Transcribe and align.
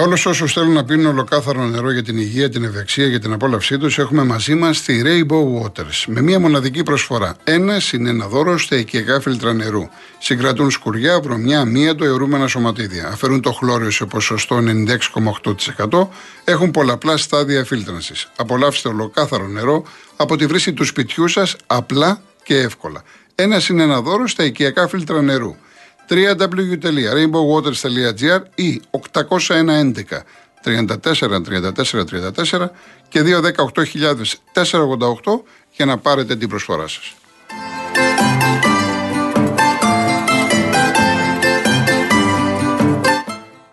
Για 0.00 0.08
όλους 0.08 0.26
όσους 0.26 0.52
θέλουν 0.52 0.72
να 0.72 0.84
πίνουν 0.84 1.06
ολοκάθαρο 1.06 1.66
νερό 1.66 1.92
για 1.92 2.02
την 2.02 2.16
υγεία, 2.16 2.48
την 2.48 2.64
ευεξία 2.64 3.10
και 3.10 3.18
την 3.18 3.32
απόλαυσή 3.32 3.78
τους, 3.78 3.98
έχουμε 3.98 4.24
μαζί 4.24 4.54
μας 4.54 4.82
τη 4.82 5.02
Rainbow 5.04 5.62
Waters 5.62 6.04
με 6.06 6.20
μία 6.20 6.40
μοναδική 6.40 6.82
προσφορά. 6.82 7.36
Ένας 7.44 7.92
είναι 7.92 8.10
ένα 8.10 8.26
δώρο 8.26 8.58
στα 8.58 8.76
οικιακά 8.76 9.20
φίλτρα 9.20 9.52
νερού. 9.52 9.88
Συγκρατούν 10.18 10.70
σκουριά, 10.70 11.20
βρωμιά, 11.20 11.94
το 11.94 12.04
αιωρούμενα 12.04 12.46
σωματίδια. 12.46 13.08
Αφαιρούν 13.08 13.40
το 13.40 13.52
χλώριο 13.52 13.90
σε 13.90 14.04
ποσοστό 14.04 14.56
96,8%. 14.56 16.08
Έχουν 16.44 16.70
πολλαπλά 16.70 17.16
στάδια 17.16 17.64
φίλτρανσης. 17.64 18.28
Απολαύστε 18.36 18.88
ολοκάθαρο 18.88 19.46
νερό 19.46 19.82
από 20.16 20.36
τη 20.36 20.46
βρύση 20.46 20.72
του 20.72 20.84
σπιτιού 20.84 21.28
σας 21.28 21.56
απλά 21.66 22.22
και 22.42 22.56
εύκολα. 22.56 23.02
Ένας 23.34 23.68
είναι 23.68 23.82
ένα 23.82 24.00
δώρο 24.00 24.28
στα 24.28 24.44
οικιακά 24.44 24.88
φίλτρα 24.88 25.22
νερού 25.22 25.56
www.rainbowwaters.gr 26.10 28.40
ή 28.54 28.80
811 28.90 29.92
34 30.64 31.42
34 31.48 31.70
34 32.50 32.68
και 33.08 33.22
218.488 34.52 35.40
για 35.70 35.84
να 35.84 35.98
πάρετε 35.98 36.36
την 36.36 36.48
προσφορά 36.48 36.88
σας. 36.88 37.14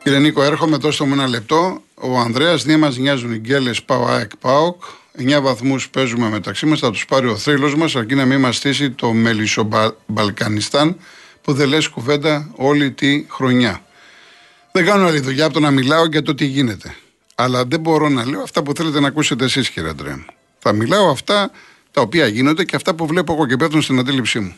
Κύριε 0.04 0.20
Νίκο, 0.20 0.44
έρχομαι 0.44 0.78
τόσο 0.78 1.06
με 1.06 1.14
ένα 1.14 1.28
λεπτό. 1.28 1.82
Ο 1.94 2.18
Ανδρέας, 2.18 2.64
δεν 2.64 2.80
μας 2.80 2.98
νοιάζουν 2.98 3.34
οι 3.34 3.38
γκέλες 3.38 3.84
ΠΑΟ 3.84 4.06
ΑΕΚ 4.06 4.36
ΠΑΟΚ. 4.36 4.84
9 5.18 5.42
βαθμούς 5.42 5.90
παίζουμε 5.90 6.30
μεταξύ 6.30 6.66
μας, 6.66 6.80
θα 6.80 6.92
τους 6.92 7.06
πάρει 7.06 7.28
ο 7.28 7.38
θρύλος 7.38 7.76
μας, 7.76 7.96
αρκεί 7.96 8.16
να 8.16 8.26
μην 8.26 8.40
μας 8.40 8.56
στήσει 8.56 8.92
το 8.92 9.14
Μελισσομπαλκανιστάν 9.14 10.98
που 11.48 11.54
δεν 11.54 11.68
λες 11.68 11.88
κουβέντα 11.88 12.50
όλη 12.56 12.92
τη 12.92 13.26
χρονιά. 13.30 13.82
Δεν 14.72 14.86
κάνω 14.86 15.06
άλλη 15.06 15.20
δουλειά 15.20 15.46
από 15.46 15.54
το 15.54 15.60
να 15.60 15.72
μιλάω 15.72 16.06
για 16.06 16.22
το 16.22 16.36
τι 16.36 16.46
γίνεται. 16.46 16.96
Αλλά 17.36 17.66
δεν 17.66 17.80
μπορώ 17.80 18.10
να 18.10 18.26
λέω 18.26 18.42
αυτά 18.42 18.64
που 18.64 18.74
θέλετε 18.76 19.00
να 19.00 19.08
ακούσετε 19.08 19.46
εσείς, 19.46 19.70
κύριε 19.70 19.90
Αντρέα. 19.90 20.26
Θα 20.60 20.74
μιλάω 20.74 21.10
αυτά 21.10 21.52
τα 21.92 22.02
οποία 22.02 22.28
γίνονται 22.28 22.64
και 22.64 22.76
αυτά 22.76 22.96
που 22.96 23.08
βλέπω 23.08 23.34
εγώ 23.34 23.46
και 23.46 23.56
πέφτουν 23.56 23.82
στην 23.82 24.00
αντίληψή 24.00 24.40
μου. 24.40 24.56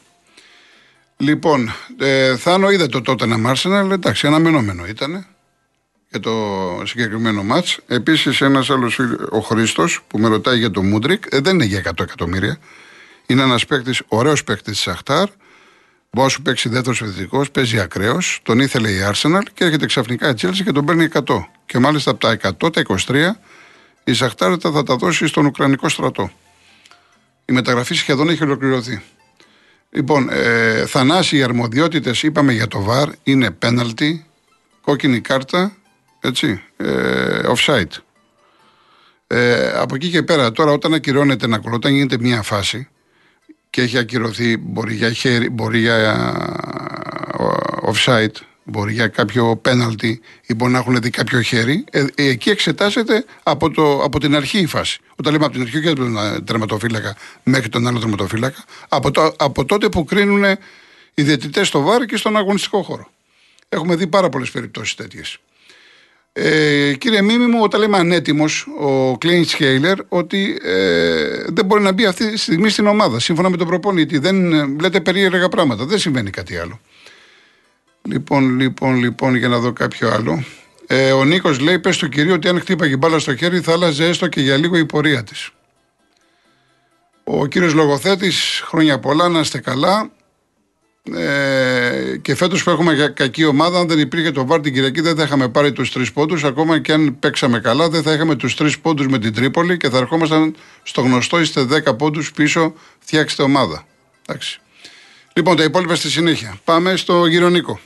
Λοιπόν, 1.17 1.73
ε, 1.99 2.37
Θάνο 2.37 2.69
είδε 2.69 2.87
το 2.87 3.01
τότε 3.01 3.25
να 3.25 3.53
αλλά 3.63 3.93
εντάξει, 3.93 4.27
αναμενόμενο 4.27 4.85
ήταν 4.85 5.25
για 6.09 6.19
το 6.19 6.33
συγκεκριμένο 6.85 7.43
μάτς. 7.43 7.79
Επίσης 7.87 8.41
ένας 8.41 8.69
άλλος 8.69 8.99
ο 9.29 9.39
Χρήστος 9.39 10.01
που 10.07 10.19
με 10.19 10.27
ρωτάει 10.27 10.57
για 10.57 10.71
το 10.71 10.83
Μούντρικ, 10.83 11.23
ε, 11.29 11.39
δεν 11.39 11.53
είναι 11.53 11.65
για 11.65 11.79
100 11.79 12.03
εκατομμύρια. 12.03 12.57
Είναι 13.25 13.41
ένας 13.41 13.65
παίκτης, 13.65 14.01
ωραίος 14.07 14.43
παίκτης 14.43 14.75
της 14.75 14.87
Αχτάρ, 14.87 15.29
Μπορεί 16.11 16.27
να 16.27 16.29
σου 16.29 16.41
παίξει 16.41 16.69
δεύτερος 16.69 17.01
επιθετικό, 17.01 17.45
παίζει 17.51 17.79
ακραίος, 17.79 18.39
τον 18.43 18.59
ήθελε 18.59 18.89
η 18.89 18.97
Arsenal 19.11 19.41
και 19.53 19.63
έρχεται 19.63 19.85
ξαφνικά 19.85 20.29
η 20.29 20.33
Chelsea 20.41 20.63
και 20.63 20.71
τον 20.71 20.85
παίρνει 20.85 21.07
100. 21.13 21.21
Και 21.65 21.79
μάλιστα 21.79 22.11
από 22.11 22.19
τα 22.19 22.37
100, 22.65 22.73
τα 22.73 22.81
23, 23.07 23.15
η 24.03 24.13
Σαχτάρετα 24.13 24.71
θα 24.71 24.83
τα 24.83 24.95
δώσει 24.95 25.27
στον 25.27 25.45
Ουκρανικό 25.45 25.89
στρατό. 25.89 26.31
Η 27.45 27.53
μεταγραφή 27.53 27.95
σχεδόν 27.95 28.29
έχει 28.29 28.43
ολοκληρωθεί. 28.43 29.01
Λοιπόν, 29.89 30.29
ε, 30.31 30.85
Θανάση, 30.85 31.37
οι 31.37 31.43
αρμοδιότητες 31.43 32.23
είπαμε 32.23 32.53
για 32.53 32.67
το 32.67 32.87
VAR 32.89 33.07
είναι 33.23 33.51
πέναλτι, 33.51 34.25
κόκκινη 34.81 35.19
κάρτα, 35.19 35.77
έτσι, 36.19 36.63
ε, 36.77 37.41
offside. 37.55 37.91
Ε, 39.27 39.71
από 39.75 39.95
εκεί 39.95 40.09
και 40.09 40.23
πέρα, 40.23 40.51
τώρα 40.51 40.71
όταν 40.71 40.93
ακυρώνεται 40.93 41.45
ένα 41.45 41.57
κολλό, 41.59 41.75
όταν 41.75 41.93
γίνεται 41.93 42.17
μια 42.19 42.41
φάση, 42.41 42.87
και 43.69 43.81
έχει 43.81 43.97
ακυρωθεί, 43.97 44.57
μπορεί 44.57 44.93
για, 44.93 45.11
χέρι, 45.11 45.49
μπορεί 45.49 45.79
για 45.79 45.95
ε, 47.39 47.91
offside, 47.91 48.41
μπορεί 48.63 48.93
για 48.93 49.07
κάποιο 49.07 49.57
πέναλτι 49.57 50.21
ή 50.45 50.53
μπορεί 50.53 50.71
να 50.71 50.77
έχουν 50.77 51.01
δει 51.01 51.09
κάποιο 51.09 51.41
χέρι. 51.41 51.83
Ε, 51.91 52.05
ε, 52.15 52.23
εκεί 52.23 52.49
εξετάζεται 52.49 53.25
από, 53.43 53.71
το, 53.71 54.03
από 54.03 54.19
την 54.19 54.35
αρχή 54.35 54.59
η 54.59 54.65
φάση. 54.65 54.99
Όταν 55.15 55.33
λέμε 55.33 55.45
από 55.45 55.53
την 55.53 55.61
αρχή, 55.61 55.81
και 55.81 55.89
από 55.89 55.99
τον 55.99 56.45
τερματοφύλακα 56.45 57.15
μέχρι 57.43 57.69
τον 57.69 57.87
άλλο 57.87 57.99
τερματοφύλακα, 57.99 58.63
από, 58.89 59.11
το, 59.11 59.33
από 59.37 59.65
τότε 59.65 59.89
που 59.89 60.03
κρίνουν 60.03 60.43
οι 61.13 61.23
διαιτητές 61.23 61.67
στο 61.67 61.81
βάρ 61.81 62.05
και 62.05 62.17
στον 62.17 62.37
αγωνιστικό 62.37 62.81
χώρο. 62.81 63.09
Έχουμε 63.69 63.95
δει 63.95 64.07
πάρα 64.07 64.29
πολλές 64.29 64.51
περιπτώσεις 64.51 64.95
τέτοιες. 64.95 65.39
Ε, 66.33 66.93
κύριε 66.93 67.21
Μίμη 67.21 67.45
μου, 67.45 67.59
όταν 67.61 67.79
λέμε 67.79 67.97
ανέτοιμος 67.97 68.67
ο 68.79 69.17
Κλέιν 69.17 69.45
Σχέιλερ, 69.45 69.97
ότι 70.07 70.59
ε, 70.63 71.43
δεν 71.47 71.65
μπορεί 71.65 71.83
να 71.83 71.91
μπει 71.91 72.05
αυτή 72.05 72.31
τη 72.31 72.37
στιγμή 72.37 72.69
στην 72.69 72.87
ομάδα. 72.87 73.19
Σύμφωνα 73.19 73.49
με 73.49 73.57
τον 73.57 73.67
προπονητή. 73.67 74.17
Δεν 74.17 74.53
ε, 74.53 74.75
λέτε 74.81 75.01
περίεργα 75.01 75.49
πράγματα. 75.49 75.85
Δεν 75.85 75.99
συμβαίνει 75.99 76.29
κάτι 76.29 76.57
άλλο. 76.57 76.79
Λοιπόν, 78.01 78.59
λοιπόν, 78.59 78.95
λοιπόν, 78.95 79.35
για 79.35 79.47
να 79.47 79.59
δω 79.59 79.73
κάποιο 79.73 80.09
άλλο. 80.09 80.43
Ε, 80.87 81.11
ο 81.11 81.25
Νίκος 81.25 81.59
λέει: 81.59 81.79
Πες 81.79 81.97
του 81.97 82.09
κυρίου 82.09 82.33
ότι 82.33 82.47
αν 82.47 82.59
χτύπαγε 82.59 82.97
μπάλα 82.97 83.19
στο 83.19 83.35
χέρι 83.35 83.59
θα 83.59 83.71
άλλαζε 83.71 84.07
έστω 84.07 84.27
και 84.27 84.41
για 84.41 84.57
λίγο 84.57 84.77
η 84.77 84.85
πορεία 84.85 85.23
της. 85.23 85.49
Ο 87.23 87.45
κύριος 87.45 87.73
Λογοθέτης, 87.73 88.61
χρόνια 88.65 88.99
πολλά, 88.99 89.29
να 89.29 89.39
είστε 89.39 89.59
καλά. 89.59 90.11
Ε, 91.15 92.17
και 92.21 92.35
φέτος 92.35 92.63
που 92.63 92.69
έχουμε 92.69 93.13
κακή 93.15 93.45
ομάδα, 93.45 93.79
αν 93.79 93.87
δεν 93.87 93.99
υπήρχε 93.99 94.31
το 94.31 94.45
βάρ 94.45 94.59
την 94.59 94.73
Κυριακή, 94.73 95.01
δεν 95.01 95.15
θα 95.15 95.23
είχαμε 95.23 95.49
πάρει 95.49 95.71
τους 95.71 95.91
τρεις 95.91 96.13
πόντους. 96.13 96.43
Ακόμα 96.43 96.79
και 96.79 96.91
αν 96.91 97.19
παίξαμε 97.19 97.59
καλά, 97.59 97.89
δεν 97.89 98.03
θα 98.03 98.13
είχαμε 98.13 98.35
τους 98.35 98.55
τρεις 98.55 98.79
πόντους 98.79 99.07
με 99.07 99.19
την 99.19 99.33
Τρίπολη 99.33 99.77
και 99.77 99.89
θα 99.89 99.97
ερχόμασταν 99.97 100.55
στο 100.83 101.01
γνωστό 101.01 101.39
είστε 101.39 101.61
10 101.63 101.97
πόντους 101.97 102.31
πίσω, 102.31 102.73
φτιάξτε 102.99 103.43
ομάδα. 103.43 103.85
Εντάξει. 104.27 104.59
Λοιπόν, 105.33 105.55
τα 105.55 105.63
υπόλοιπα 105.63 105.95
στη 105.95 106.09
συνέχεια. 106.09 106.59
Πάμε 106.63 106.95
στο 106.95 107.25
Γυρονίκο. 107.25 107.79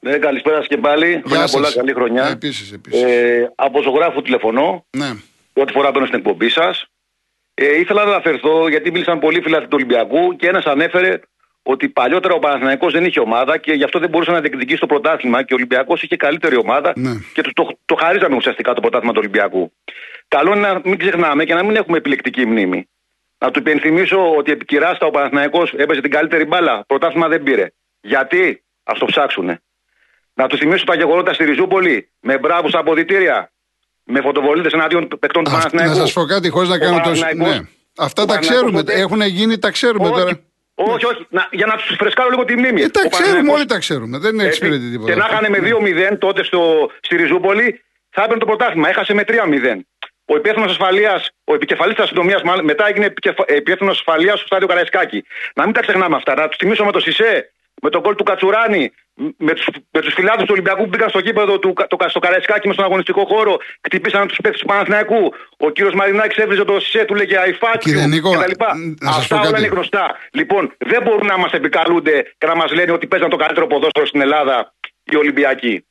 Ναι, 0.00 0.18
καλησπέρα 0.18 0.66
και 0.66 0.76
πάλι. 0.76 1.22
Χρόνια 1.26 1.48
πολλά, 1.52 1.72
καλή 1.72 1.92
χρονιά. 1.92 2.26
Ε, 2.26 2.32
επίσης, 2.32 2.72
επίσης. 2.72 3.02
Ε, 3.02 3.52
από 3.54 3.82
ζωγράφου 3.82 4.22
τηλεφωνώ. 4.22 4.84
Ναι. 4.96 5.10
Πρώτη 5.52 5.72
φορά 5.72 5.90
μπαίνω 5.90 6.06
στην 6.06 6.18
εκπομπή 6.18 6.48
σας. 6.48 6.86
Ε, 7.54 7.78
ήθελα 7.78 8.04
να 8.04 8.10
αναφερθώ 8.10 8.68
γιατί 8.68 8.90
μίλησαν 8.90 9.18
πολλοί 9.18 9.40
φίλοι 9.40 9.60
του 9.60 9.68
Ολυμπιακού 9.70 10.36
και 10.36 10.46
ένας 10.46 10.64
ανέφερε 10.64 11.20
ότι 11.70 11.88
παλιότερα 11.88 12.34
ο 12.34 12.38
Παναθηναϊκός 12.38 12.92
δεν 12.92 13.04
είχε 13.04 13.20
ομάδα 13.20 13.58
και 13.58 13.72
γι' 13.72 13.84
αυτό 13.84 13.98
δεν 13.98 14.08
μπορούσε 14.08 14.30
να 14.30 14.40
διεκδικήσει 14.40 14.80
το 14.80 14.86
πρωτάθλημα 14.86 15.42
και 15.42 15.52
ο 15.52 15.56
Ολυμπιακός 15.56 16.02
είχε 16.02 16.16
καλύτερη 16.16 16.56
ομάδα 16.56 16.92
ναι. 16.96 17.10
και 17.32 17.42
το, 17.42 17.50
το, 17.52 17.78
το 17.84 17.94
χαρίζαμε 17.94 18.36
ουσιαστικά 18.36 18.72
το 18.74 18.80
πρωτάθλημα 18.80 19.12
του 19.12 19.18
Ολυμπιακού. 19.22 19.72
Καλό 20.28 20.56
είναι 20.56 20.60
να 20.60 20.80
μην 20.84 20.98
ξεχνάμε 20.98 21.44
και 21.44 21.54
να 21.54 21.62
μην 21.62 21.76
έχουμε 21.76 21.96
επιλεκτική 21.96 22.46
μνήμη. 22.46 22.88
Να 23.38 23.50
του 23.50 23.58
υπενθυμίσω 23.58 24.36
ότι 24.36 24.52
επί 24.52 24.64
Κυράστα 24.64 25.06
ο 25.06 25.10
Παναθηναϊκός 25.10 25.72
έπαιζε 25.76 26.00
την 26.00 26.10
καλύτερη 26.10 26.44
μπάλα. 26.44 26.84
Πρωτάθλημα 26.86 27.28
δεν 27.28 27.42
πήρε. 27.42 27.66
Γιατί, 28.00 28.64
ας 28.84 28.98
το 28.98 29.04
ψάξουνε. 29.04 29.62
Να 30.34 30.46
του 30.46 30.56
θυμίσω 30.56 30.84
τα 30.84 30.94
γεγονότα 30.94 31.32
στη 31.32 31.44
Ριζούπολη 31.44 32.10
με 32.20 32.38
μπράβους 32.38 32.74
αποδητήρια. 32.74 33.52
Με 34.04 34.20
φωτοβολίδε 34.20 34.68
εναντίον 34.72 35.08
παικτών 35.20 35.44
του 35.44 35.50
Παναθηναϊκού. 35.50 35.90
Να 35.90 35.96
σας 35.96 36.12
πω 36.12 36.24
κάτι, 36.24 36.48
χωρίς 36.48 36.68
να 36.68 36.78
κάνω 36.78 37.00
το. 37.00 37.10
Ναι. 37.34 37.60
Αυτά 37.96 38.24
τα 38.24 38.38
ξέρουμε. 38.38 38.82
Έχουν 38.86 39.20
γίνει, 39.20 39.58
τα 39.58 39.70
ξέρουμε 39.70 40.08
τώρα. 40.08 40.47
Όχι, 40.80 41.06
όχι. 41.06 41.26
Να, 41.28 41.48
για 41.50 41.66
να 41.66 41.76
τους 41.76 41.96
φρεσκάρω 41.98 42.28
λίγο 42.30 42.44
τη 42.44 42.56
μνήμη. 42.56 42.82
Ε, 42.82 42.88
τα 42.88 43.08
ξέρουμε, 43.08 43.52
όλοι 43.52 43.64
τα 43.64 43.78
ξέρουμε. 43.78 44.18
Δεν 44.18 44.40
εξυπηρετεί 44.40 44.90
τίποτα. 44.90 45.12
Και 45.12 45.18
να 45.18 45.26
είχαν 45.30 45.46
με 45.48 45.58
2-0 46.12 46.18
τότε 46.18 46.44
στο, 46.44 46.90
στη 47.00 47.16
Ριζούπολη, 47.16 47.82
θα 48.10 48.22
έπαιρνε 48.22 48.40
το 48.40 48.46
πρωτάθλημα. 48.46 48.88
Έχασε 48.88 49.14
με 49.14 49.24
3-0. 49.26 49.32
Ο 50.24 50.36
υπεύθυνος 50.36 50.70
ασφαλεία, 50.70 51.24
ο 51.44 51.54
επικεφαλής 51.54 51.94
της 51.94 52.04
αστυνομίας, 52.04 52.42
μετά 52.62 52.88
έγινε 52.88 53.12
υπεύθυνος 53.56 53.98
ασφαλείας 53.98 54.38
στο 54.38 54.46
στάδιο 54.46 54.66
Καραϊσκάκη. 54.66 55.24
Να 55.54 55.64
μην 55.64 55.72
τα 55.72 55.80
ξεχνάμε 55.80 56.16
αυτά. 56.16 56.34
Να 56.34 56.48
τους 56.48 56.56
θυμίσω 56.56 56.84
με 56.84 56.92
το 56.92 57.00
Σισε, 57.00 57.52
με 57.82 57.90
τον 57.90 58.02
κόλ 58.02 58.14
του 58.14 58.24
Κατσουράνη, 58.24 58.92
με 59.36 59.52
τους 59.52 59.66
με 59.90 60.00
τους 60.00 60.14
φιλάδου 60.14 60.42
του 60.42 60.52
Ολυμπιακού 60.56 60.82
που 60.82 60.88
μπήκαν 60.88 61.08
στο 61.08 61.18
γήπεδο 61.18 61.58
του 61.58 61.72
το, 61.88 61.96
στο 62.08 62.18
Καραϊσκάκι 62.18 62.66
με 62.66 62.72
στον 62.72 62.84
αγωνιστικό 62.84 63.24
χώρο, 63.24 63.56
χτυπήσαν 63.86 64.28
τους 64.28 64.38
παίκτες 64.42 64.60
του 64.60 64.66
Παναθηναϊκού. 64.66 65.32
Ο 65.56 65.70
κύριος 65.70 65.94
Μαρινάκης 65.94 66.36
έβριζε 66.36 66.64
το 66.64 66.80
ΣΕ, 66.80 67.04
του 67.04 67.14
λέγε 67.14 67.38
Αϊφάκη 67.38 67.92
κτλ. 67.92 68.64
Αυτά 69.06 69.40
όλα 69.40 69.58
είναι 69.58 69.66
γνωστά. 69.66 70.16
Λοιπόν, 70.30 70.74
δεν 70.78 71.02
μπορούν 71.02 71.26
να 71.26 71.38
μας 71.38 71.52
επικαλούνται 71.52 72.34
και 72.38 72.46
να 72.46 72.56
μας 72.56 72.72
λένε 72.72 72.92
ότι 72.92 73.06
παίζαν 73.06 73.30
το 73.30 73.36
καλύτερο 73.36 73.66
ποδόσφαιρο 73.66 74.06
στην 74.06 74.20
Ελλάδα 74.20 74.74
οι 75.04 75.16
Ολυμπιακοί. 75.16 75.82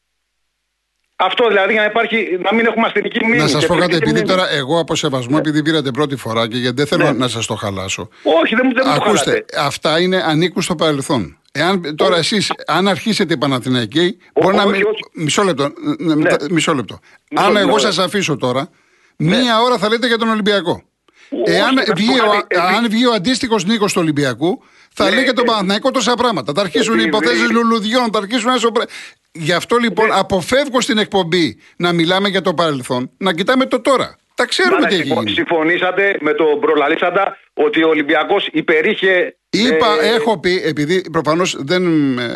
Αυτό 1.19 1.47
δηλαδή 1.47 1.71
για 1.71 1.81
να, 1.81 1.87
υπάρχει, 1.87 2.39
να 2.41 2.53
μην 2.53 2.65
έχουμε 2.65 2.85
αστυνική 2.85 3.25
μνήμη. 3.25 3.41
Να 3.41 3.47
σας 3.47 3.65
πω 3.65 3.75
κάτι, 3.75 3.95
επειδή 3.95 4.21
τώρα 4.21 4.49
εγώ 4.49 4.79
από 4.79 4.95
σεβασμό, 4.95 5.33
ναι. 5.33 5.39
επειδή 5.39 5.61
πήρατε 5.61 5.91
πρώτη 5.91 6.15
φορά 6.15 6.47
και 6.47 6.57
γιατί 6.57 6.75
δεν 6.75 6.87
θέλω 6.87 7.03
ναι. 7.03 7.11
να 7.11 7.27
σας 7.27 7.45
το 7.45 7.55
χαλάσω. 7.55 8.09
Όχι, 8.23 8.55
δεν, 8.55 8.73
δεν 8.73 8.87
Ακούστε, 8.87 9.45
αυτά 9.57 9.99
είναι, 9.99 10.23
ανήκουν 10.25 10.61
στο 10.61 10.75
παρελθόν. 10.75 11.36
Εάν 11.57 11.95
τώρα 11.95 12.17
εσείς, 12.17 12.51
αν 12.67 12.87
αρχίσετε 12.87 13.33
η 13.33 13.37
Παναθηναϊκή, 13.37 14.17
μπορεί 14.33 14.55
να 14.55 14.65
μην. 14.65 14.81
Μισό 15.13 15.43
λεπτό. 15.43 15.73
Ναι. 15.97 16.35
Μισό 16.49 16.73
λεπτό. 16.73 16.99
αν 17.35 17.57
εγώ 17.57 17.77
σας 17.77 17.97
αφήσω 17.97 18.37
τώρα, 18.37 18.69
μία 19.17 19.61
ώρα 19.61 19.77
θα 19.77 19.89
λέτε 19.89 20.07
για 20.07 20.17
τον 20.17 20.29
Ολυμπιακό. 20.29 20.83
Εάν 21.45 21.75
βγει, 21.95 22.19
ο, 22.19 22.31
αν 22.75 22.89
βγει 22.89 23.05
ο 23.05 23.11
αντίστοιχος 23.11 23.65
Νίκος 23.65 23.93
του 23.93 24.01
Ολυμπιακού, 24.01 24.63
θα 24.93 25.09
λέει 25.09 25.23
για 25.23 25.33
τον 25.33 25.45
Παναθηναϊκός 25.45 25.91
τόσα 25.91 26.15
πράγματα. 26.15 26.51
Θα 26.55 26.61
αρχίσουν 26.61 26.99
οι 26.99 27.03
υποθέσεις 27.05 27.49
λουλουδιών, 27.49 28.09
θα 28.11 28.17
αρχίσουν 28.17 28.49
έσω. 28.49 28.71
Γι' 29.31 29.53
αυτό 29.53 29.77
λοιπόν 29.77 30.09
αποφεύγω 30.11 30.81
στην 30.81 30.97
εκπομπή 30.97 31.59
να 31.77 31.93
μιλάμε 31.93 32.27
για 32.29 32.41
το 32.41 32.53
παρελθόν, 32.53 33.11
να 33.17 33.33
κοιτάμε 33.33 33.65
το 33.65 33.81
τώρα. 33.81 34.17
Τα 34.35 34.45
ξέρουμε 34.45 34.87
τι 34.87 34.95
έχει 34.95 35.13
γίνει. 35.13 35.29
Συμφωνήσατε 35.29 36.17
με 36.19 36.33
τον 36.33 36.59
προλαλήσαντα 36.59 37.37
ότι 37.53 37.83
ο 37.83 37.87
Ολυμπιακός 37.87 38.47
υπερήχε 38.51 39.36
Είπα, 39.49 40.01
ε, 40.01 40.07
έχω 40.07 40.39
πει, 40.39 40.61
επειδή 40.63 41.09
προφανώς 41.11 41.55
δεν, 41.59 41.83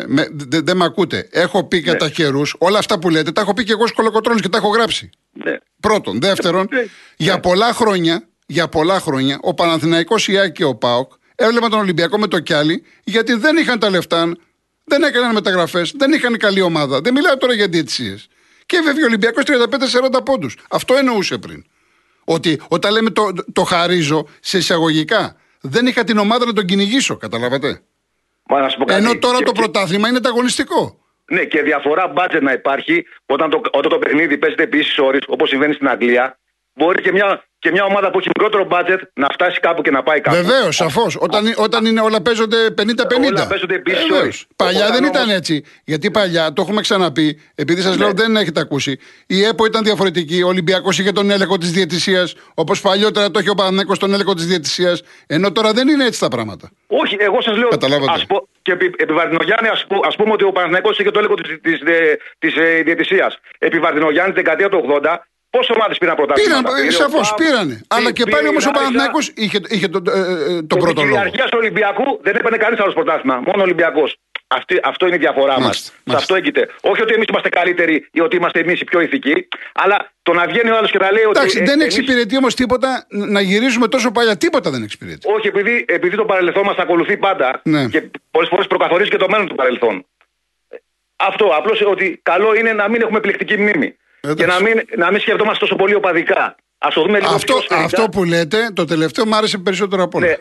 με, 0.06 0.28
δεν, 0.30 0.64
δεν 0.64 0.76
με 0.76 0.84
ακούτε, 0.84 1.28
έχω 1.30 1.64
πει 1.64 1.80
κατά 1.80 2.04
ναι. 2.04 2.12
χερού 2.12 2.42
όλα 2.58 2.78
αυτά 2.78 2.98
που 2.98 3.10
λέτε, 3.10 3.32
τα 3.32 3.40
έχω 3.40 3.54
πει 3.54 3.64
και 3.64 3.72
εγώ 3.72 3.86
σκολοκοτρόνη 3.86 4.40
και 4.40 4.48
τα 4.48 4.58
έχω 4.58 4.68
γράψει. 4.68 5.10
Ναι. 5.32 5.56
Πρώτον. 5.80 6.20
Δεύτερον, 6.20 6.68
ναι. 6.70 6.84
για 7.16 7.40
πολλά 7.40 7.72
χρόνια, 7.72 8.28
για 8.46 8.68
πολλά 8.68 9.00
χρόνια, 9.00 9.38
ο 9.42 9.54
Παναθηναϊκός 9.54 10.28
η 10.28 10.52
και 10.52 10.64
ο 10.64 10.74
ΠΑΟΚ 10.74 11.12
έβλεπαν 11.34 11.70
τον 11.70 11.78
Ολυμπιακό 11.80 12.18
με 12.18 12.26
το 12.26 12.40
κιάλι, 12.40 12.84
γιατί 13.04 13.32
δεν 13.32 13.56
είχαν 13.56 13.78
τα 13.78 13.90
λεφτά, 13.90 14.32
δεν 14.84 15.02
έκαναν 15.02 15.34
μεταγραφές, 15.34 15.92
δεν 15.96 16.12
είχαν 16.12 16.36
καλή 16.36 16.60
ομάδα. 16.60 17.00
Δεν 17.00 17.12
μιλάω 17.12 17.36
τώρα 17.36 17.54
για 17.54 17.68
διαιτησίες. 17.68 18.28
Και 18.66 18.80
βέβαια 18.84 19.02
ο 19.02 19.06
Ολυμπιακός 19.06 19.44
35-40 19.46 20.24
πόντους. 20.24 20.56
Αυτό 20.70 20.94
εννοούσε 20.94 21.38
πριν. 21.38 21.64
Ότι 22.24 22.60
όταν 22.68 22.92
λέμε 22.92 23.10
το, 23.10 23.32
το 23.52 23.62
χαρίζω 23.62 24.28
σε 24.40 24.58
εισαγωγικά, 24.58 25.36
δεν 25.62 25.86
είχα 25.86 26.04
την 26.04 26.18
ομάδα 26.18 26.46
να 26.46 26.52
τον 26.52 26.64
κυνηγήσω, 26.64 27.16
καταλάβατε; 27.16 27.82
Μα, 28.48 28.66
πω 28.78 28.84
κάτι. 28.84 29.04
Ενώ 29.04 29.18
τώρα 29.18 29.38
το 29.38 29.52
πρωτάθλημα 29.52 30.08
είναι 30.08 30.20
ταγωνιστικό. 30.20 30.96
Ναι, 31.24 31.44
και 31.44 31.62
διαφορά 31.62 32.08
μπάτζετ 32.08 32.42
να 32.42 32.52
υπάρχει 32.52 33.06
όταν 33.26 33.50
το, 33.50 33.60
όταν 33.72 33.90
το 33.90 33.98
παιχνίδι 33.98 34.38
παίζεται 34.38 34.62
επίσης 34.62 34.98
όρει, 34.98 35.18
όπως 35.26 35.48
συμβαίνει 35.48 35.74
στην 35.74 35.88
Αγγλία. 35.88 36.38
Μπορεί 36.74 37.02
και 37.02 37.12
μια 37.12 37.44
και 37.62 37.70
μια 37.70 37.84
ομάδα 37.84 38.10
που 38.10 38.18
έχει 38.18 38.28
μικρότερο 38.36 38.66
budget 38.70 39.00
να 39.14 39.26
φτάσει 39.32 39.60
κάπου 39.60 39.82
και 39.82 39.90
να 39.90 40.02
πάει 40.02 40.20
κάπου. 40.20 40.36
Βεβαίως, 40.36 40.76
σαφώς. 40.76 41.16
Όταν, 41.20 41.54
όταν 41.56 41.84
είναι, 41.84 42.00
όλα 42.00 42.22
παίζονται 42.22 42.56
50-50. 42.56 42.84
Όλα 43.26 43.46
παίζονται 43.46 43.74
επίση 43.74 44.46
Παλιά 44.56 44.90
δεν 44.90 45.04
ήταν 45.04 45.30
έτσι. 45.30 45.64
Γιατί 45.84 46.10
παλιά, 46.10 46.52
το 46.52 46.62
έχουμε 46.62 46.80
ξαναπεί, 46.80 47.40
επειδή 47.54 47.80
σας 47.80 47.96
ναι. 47.96 48.04
λέω 48.04 48.12
δεν 48.12 48.36
έχετε 48.36 48.60
ακούσει, 48.60 48.98
η 49.26 49.44
ΕΠΟ 49.44 49.64
ήταν 49.64 49.82
διαφορετική. 49.84 50.42
Ο 50.42 50.48
Ολυμπιακός 50.48 50.98
είχε 50.98 51.12
τον 51.12 51.30
έλεγχο 51.30 51.58
της 51.58 51.70
διαιτησίας. 51.70 52.34
Όπως 52.54 52.80
παλιότερα 52.80 53.30
το 53.30 53.38
είχε 53.38 53.50
ο 53.50 53.54
Πανανέκο 53.54 53.96
τον 53.96 54.12
έλεγχο 54.12 54.34
της 54.34 54.46
διαιτησίας. 54.46 55.02
Ενώ 55.26 55.52
τώρα 55.52 55.72
δεν 55.72 55.88
είναι 55.88 56.04
έτσι 56.04 56.20
τα 56.20 56.28
πράγματα. 56.28 56.70
Όχι, 56.86 57.16
εγώ 57.18 57.40
σας 57.42 57.56
λέω. 57.56 57.68
Ας 58.08 58.26
πω, 58.26 58.48
και 58.62 58.72
επί, 58.72 58.92
επί 58.96 59.12
Βαρδινογιάννη, 59.12 59.68
ας 60.04 60.16
πούμε 60.16 60.32
ότι 60.32 60.44
ο 60.44 60.52
Πανανέκο 60.52 60.90
είχε 60.90 61.10
το 61.10 61.18
έλεγχο 61.18 61.34
της 62.38 62.56
ε, 62.56 62.82
διαιτησίας. 62.82 63.38
Επί 63.58 63.78
Βαρδινογιάννη, 63.78 64.32
δεκαετία 64.32 64.68
του 64.68 65.00
80, 65.02 65.16
Πόσες 65.54 65.76
ομάδες 65.76 65.98
πήραν 65.98 66.16
πρωτάθλημα. 66.16 66.62
Πήραν, 66.62 66.90
σαφώς 66.90 67.34
πήρανε. 67.34 67.80
Αλλά 67.88 68.12
και 68.12 68.24
πάλι 68.32 68.48
όμως 68.48 68.66
ο 68.66 68.70
Παναθυνάκο 68.70 69.18
είχε, 69.34 69.58
είχε 69.68 69.88
τον 69.88 70.02
ε, 70.06 70.18
ε, 70.56 70.62
το 70.62 70.76
πρώτο 70.76 71.02
λόγο. 71.02 71.20
Στην 71.26 71.44
του 71.50 71.58
Ολυμπιακού 71.62 72.20
δεν 72.22 72.34
έπαιρνε 72.36 72.56
κανείς 72.56 72.80
άλλος 72.80 72.94
πρωτάθλημα. 72.94 73.34
Μόνο 73.34 73.58
ο 73.58 73.62
Ολυμπιακός. 73.62 74.16
αυτό 74.82 75.06
είναι 75.06 75.14
η 75.14 75.18
διαφορά 75.18 75.60
μας. 75.60 75.76
Σε 76.04 76.16
αυτό 76.16 76.34
έγκυται. 76.34 76.68
Όχι 76.80 77.02
ότι 77.02 77.12
εμείς 77.14 77.26
είμαστε 77.28 77.48
καλύτεροι 77.48 78.08
ή 78.12 78.20
ότι 78.20 78.36
είμαστε 78.36 78.58
εμείς 78.60 78.80
οι 78.80 78.84
πιο 78.84 79.00
ηθικοί, 79.00 79.48
αλλά 79.72 80.12
το 80.22 80.32
να 80.32 80.46
βγαίνει 80.46 80.70
ο 80.70 80.76
άλλος 80.76 80.90
και 80.90 80.98
να 80.98 81.12
λέει 81.12 81.24
ότι. 81.24 81.38
Εντάξει, 81.38 81.58
ε, 81.60 81.64
δεν 81.64 81.80
εμείς... 81.80 81.84
εξυπηρετεί 81.84 82.36
όμως 82.36 82.54
τίποτα 82.54 83.06
να 83.08 83.40
γυρίζουμε 83.40 83.88
τόσο 83.88 84.10
παλιά. 84.10 84.36
Τίποτα 84.36 84.70
δεν 84.70 84.82
εξυπηρετεί. 84.82 85.28
Όχι, 85.36 85.46
επειδή, 85.46 85.84
επειδή 85.88 86.16
το 86.16 86.24
παρελθόν 86.24 86.64
μας 86.64 86.76
ακολουθεί 86.76 87.16
πάντα 87.16 87.60
ναι. 87.64 87.86
και 87.86 88.10
πολλές 88.30 88.48
φορές 88.48 88.66
προκαθορίζει 88.66 89.10
και 89.10 89.16
το 89.16 89.28
μέλλον 89.28 89.46
του 89.48 89.54
παρελθόν. 89.54 90.06
Αυτό 91.16 91.44
απλώς 91.58 91.82
ότι 91.86 92.20
καλό 92.22 92.54
είναι 92.54 92.72
να 92.72 92.88
μην 92.88 93.00
έχουμε 93.00 93.20
πληκτική 93.20 93.56
μνήμη. 93.56 93.96
Και 94.36 94.46
να 94.46 94.60
μην, 94.60 94.82
να 94.96 95.10
μην 95.10 95.20
σκεφτόμαστε 95.20 95.58
τόσο 95.58 95.76
πολύ 95.76 95.94
οπαδικά. 95.94 96.56
Α 96.78 96.88
το 96.94 97.02
δούμε 97.02 97.18
λίγο 97.18 97.34
αυτό, 97.34 97.54
πιο 97.54 97.76
Αυτό 97.76 98.08
που 98.08 98.24
λέτε, 98.24 98.70
το 98.74 98.84
τελευταίο 98.84 99.26
μου 99.26 99.36
άρεσε 99.36 99.58
περισσότερο 99.58 100.02
από 100.02 100.18
όλα. 100.18 100.26
Ναι. 100.26 100.32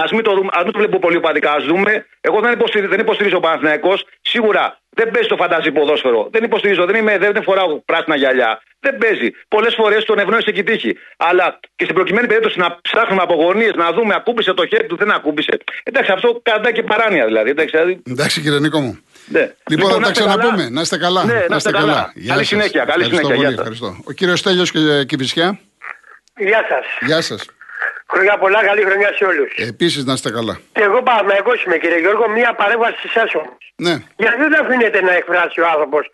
Α 0.00 0.04
μην, 0.12 0.22
το 0.22 0.30
ας 0.50 0.64
μην 0.64 0.72
το 0.72 0.78
βλέπω 0.78 0.98
πολύ 0.98 1.16
οπαδικά. 1.16 1.50
Α 1.52 1.60
δούμε. 1.68 2.06
Εγώ 2.20 2.40
δεν 2.40 2.52
υποστηρίζω, 2.52 2.90
δεν 2.90 3.00
υποστηρίζω 3.00 3.36
ο 3.36 3.40
Παναθυναϊκό. 3.40 3.92
Σίγουρα 4.22 4.80
δεν 4.90 5.10
παίζει 5.10 5.28
το 5.28 5.36
φαντάζι 5.36 5.70
ποδόσφαιρο. 5.72 6.28
Δεν 6.32 6.44
υποστηρίζω. 6.44 6.84
Δεν, 6.86 6.94
είμαι, 6.94 7.18
δεν 7.18 7.42
φοράω 7.42 7.80
πράσινα 7.80 8.16
γυαλιά. 8.16 8.62
Δεν 8.80 8.98
παίζει. 8.98 9.30
Πολλές 9.48 9.74
φορές 9.74 10.04
τον 10.04 10.18
ευνόησε 10.18 10.50
και 10.50 10.62
τύχη. 10.62 10.96
Αλλά 11.16 11.58
και 11.76 11.84
στην 11.84 11.96
προκειμένη 11.96 12.26
περίπτωση 12.26 12.58
να 12.58 12.78
ψάχνουμε 12.82 13.22
από 13.22 13.34
γωνίες 13.34 13.74
να 13.74 13.92
δούμε 13.92 14.14
ακούμπησε 14.14 14.54
το 14.54 14.66
χέρι 14.66 14.86
του, 14.86 14.96
δεν 14.96 15.10
ακούμπησε. 15.10 15.56
Εντάξει, 15.82 16.12
αυτό 16.12 16.40
κατά 16.42 16.70
και 16.72 16.82
παράνοια 16.82 17.24
δηλαδή. 17.26 17.50
Εντάξει, 17.50 17.76
δηλαδή... 17.76 18.02
εντάξει 18.10 18.40
κύριε 18.40 18.58
Νίκο 18.58 18.80
μου. 18.80 18.98
Ναι. 19.32 19.40
Λοιπόν, 19.40 19.88
λοιπόν, 19.88 19.90
θα 19.90 20.00
τα 20.00 20.10
ξαναπούμε. 20.10 20.68
Να 20.70 20.80
είστε 20.80 20.98
καλά. 20.98 21.24
Ναι, 21.24 21.44
να 21.48 21.56
είστε 21.56 21.70
καλά. 21.70 21.86
καλά. 21.86 22.12
Καλή 22.26 22.44
συνέχεια. 22.44 22.84
Καλή 22.84 23.04
συνέχεια. 23.04 23.34
Πολύ, 23.34 23.54
ευχαριστώ. 23.58 23.96
Ο 24.04 24.12
κύριος 24.12 24.42
Τέλειο 24.42 24.64
και 24.64 25.04
Κυβισιά. 25.04 25.58
Γεια 26.36 26.66
σας. 26.68 26.84
Γεια 27.08 27.20
σας. 27.20 27.44
Χρόνια 28.12 28.38
πολλά, 28.38 28.64
καλή 28.64 28.82
χρονιά 28.82 29.10
σε 29.16 29.24
όλους. 29.24 29.50
Επίσης 29.56 30.04
να 30.04 30.12
είστε 30.12 30.30
καλά. 30.30 30.60
Και 30.72 30.82
εγώ 30.82 31.02
πάμε, 31.02 31.32
εγώ 31.34 31.52
είμαι 31.66 31.76
κύριε 31.76 31.98
Γιώργο, 31.98 32.28
μία 32.28 32.54
παρέμβαση 32.54 32.96
σε 33.00 33.08
εσάς 33.14 33.30
Ναι. 33.76 33.94
Γιατί 34.16 34.36
δεν 34.38 34.54
αφήνετε 34.62 35.02
να 35.02 35.12
εκφράσει 35.12 35.60
ο 35.60 35.66
άνθρωπος 35.74 36.10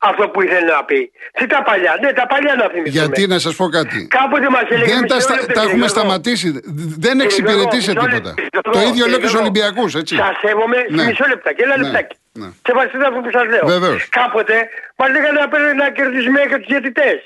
αυτό 0.00 0.28
που 0.28 0.42
ήθελε 0.42 0.66
να 0.66 0.84
πει. 0.84 1.10
Τι 1.32 1.46
τα 1.46 1.62
παλιά, 1.62 1.98
ναι, 2.00 2.12
τα 2.12 2.26
παλιά 2.26 2.54
να 2.54 2.68
θυμηθούμε. 2.68 3.04
Γιατί 3.04 3.26
να 3.26 3.38
σας 3.38 3.54
πω 3.56 3.68
κάτι. 3.68 4.06
Κάποτε 4.06 4.48
μας 4.50 4.62
έλεγε. 4.68 4.94
Δεν 4.94 5.06
τα, 5.06 5.20
στα, 5.20 5.46
τα 5.54 5.62
έχουμε 5.62 5.86
σταματήσει. 5.88 6.60
Δεν 6.98 7.20
εξυπηρετεί 7.20 7.80
σε 7.80 7.92
τίποτα. 7.92 8.34
Το 8.72 8.80
ίδιο 8.80 9.06
λέω 9.06 9.18
και 9.18 9.26
στους 9.26 9.40
Ολυμπιακούς, 9.40 9.94
έτσι. 9.94 10.16
Σας 10.16 10.38
σέβομαι 10.42 10.76
ναι. 10.88 11.04
μισό 11.04 11.24
λεπτάκι. 11.28 11.62
Ένα 11.62 11.76
ναι. 11.76 11.82
λεπτάκι. 11.84 12.16
Ναι. 12.32 12.48
Σεβαστείτε 12.66 13.06
αυτό 13.06 13.20
που 13.20 13.30
σας 13.32 13.46
λέω. 13.52 13.66
Βεβαίως. 13.66 14.08
Κάποτε 14.08 14.68
μας 14.96 15.10
λέγανε 15.10 15.40
να 15.40 15.48
παίρνουν 15.48 15.76
να 15.76 15.90
κερδίσουμε 15.90 16.40
και 16.40 16.56
τους 16.56 16.66
διαιτητές. 16.66 17.18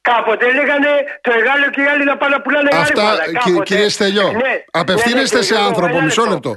Κάποτε 0.00 0.52
λέγανε 0.52 0.88
το 1.20 1.32
εργάλεο 1.36 1.70
και 1.70 1.80
οι 1.80 1.86
άλλοι 1.86 2.04
να 2.04 2.16
πάνε 2.16 2.34
να 2.36 2.42
πουλάνε 2.42 2.68
Αυτά, 2.72 3.16
Κάποτε... 3.32 3.62
κύριε 3.62 3.88
Στελιό, 3.88 4.32
ναι, 4.32 4.64
απευθύνεστε 4.70 5.34
ναι, 5.34 5.40
ναι, 5.40 5.46
σε 5.46 5.56
άνθρωπο, 5.56 6.00
μισό 6.00 6.24
λεπτό. 6.24 6.50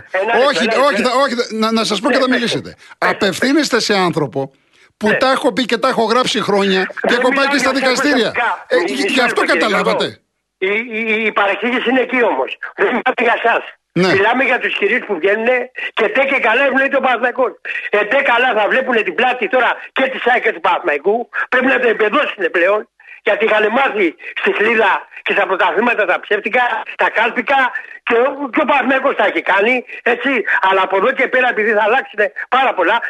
Όχι, 0.48 0.68
όχι, 0.68 1.02
όχι, 1.24 1.56
να, 1.56 1.72
να 1.72 1.84
σας 1.84 2.00
πω 2.00 2.12
και 2.12 2.18
θα 2.18 2.30
μιλήσετε. 2.30 2.76
Απευθύνεστε 2.98 3.80
σε 3.80 3.94
άνθρωπο 3.94 4.52
που 4.98 5.08
ναι. 5.08 5.16
τα 5.18 5.32
έχω 5.32 5.54
πει 5.54 5.66
και 5.66 5.78
τα 5.78 5.88
έχω 5.88 6.04
γράψει 6.04 6.42
χρόνια 6.42 6.86
και 7.08 7.14
έχω 7.14 7.34
πάει 7.34 7.48
και 7.48 7.58
στα 7.58 7.72
δικαστήρια. 7.72 8.32
Ε, 8.68 8.76
γι' 9.08 9.22
αυτό 9.22 9.42
καταλάβατε. 9.44 10.18
Η, 10.58 10.68
η, 10.92 11.24
η 11.26 11.32
παρεξήγηση 11.32 11.90
είναι 11.90 12.00
εκεί 12.00 12.24
όμως. 12.24 12.58
Δεν 12.76 12.86
μιλάμε 12.86 13.22
για 13.22 13.36
εσάς. 13.44 13.64
Ναι. 13.96 14.08
Μιλάμε 14.14 14.44
για 14.44 14.60
τους 14.60 14.74
κυρίου 14.78 15.00
που 15.08 15.16
βγαίνουν 15.16 15.48
και 15.94 16.08
τε 16.10 16.22
και 16.24 16.40
καλά 16.40 16.64
ευνοείται 16.64 16.98
ο 16.98 17.00
Παναθμαϊκό. 17.00 17.46
Ε, 17.90 18.04
τε 18.04 18.22
καλά 18.22 18.54
θα 18.54 18.68
βλέπουν 18.68 19.04
την 19.04 19.16
πλάτη 19.16 19.48
τώρα 19.48 19.70
και 19.92 20.10
τη 20.10 20.18
ΣΑΕ 20.18 20.40
και 20.40 20.52
του 20.54 20.60
Παναθμαϊκού. 20.60 21.30
Πρέπει 21.50 21.66
να 21.66 21.80
το 21.80 21.88
εμπεδώσουν 21.88 22.52
πλέον 22.52 22.88
γιατί 23.24 23.46
είχαν 23.46 23.68
μάθει 23.72 24.16
στη 24.40 24.54
Χλίδα 24.54 25.08
και 25.22 25.34
στα 25.34 25.46
πρωταθλήματα 25.46 26.06
τα 26.06 26.20
ψεύτικα, 26.20 26.84
τα 26.96 27.10
κάλπικα 27.10 27.72
και 28.04 28.14
ο, 28.14 28.50
και 28.50 28.62
ο 29.08 29.14
τα 29.14 29.26
έχει 29.26 29.42
κάνει, 29.42 29.86
έτσι. 30.04 30.44
Αλλά 30.62 30.82
από 30.82 30.96
εδώ 30.98 31.12
και 31.12 31.28
πέρα 31.28 31.50
επειδή 31.50 31.72
θα 31.72 31.84
αλλάξουν 31.84 32.20
πάρα 32.50 32.74
πολλά, 32.74 33.02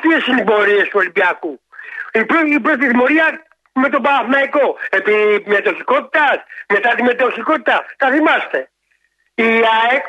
ποιες 0.00 0.26
είναι 0.26 0.40
οι 0.40 0.44
πορείες 0.44 0.88
του 0.88 0.98
Ολυμπιακού; 1.02 1.60
Η 2.12 2.24
πρώτη, 2.24 2.54
η 2.54 2.60
πρώτη 2.60 2.86
δημορία 2.86 3.26
με 3.72 3.88
τον 3.88 4.02
Παναθηναϊκό, 4.02 4.78
επί 4.90 5.14
μετοχικότητας, 5.46 6.36
μετά 6.68 6.94
τη 6.94 7.02
μετοχικότητα, 7.02 7.86
τα 7.96 8.10
θυμάστε; 8.10 8.70
Η 9.34 9.44
ΑΕΚ, 9.44 10.04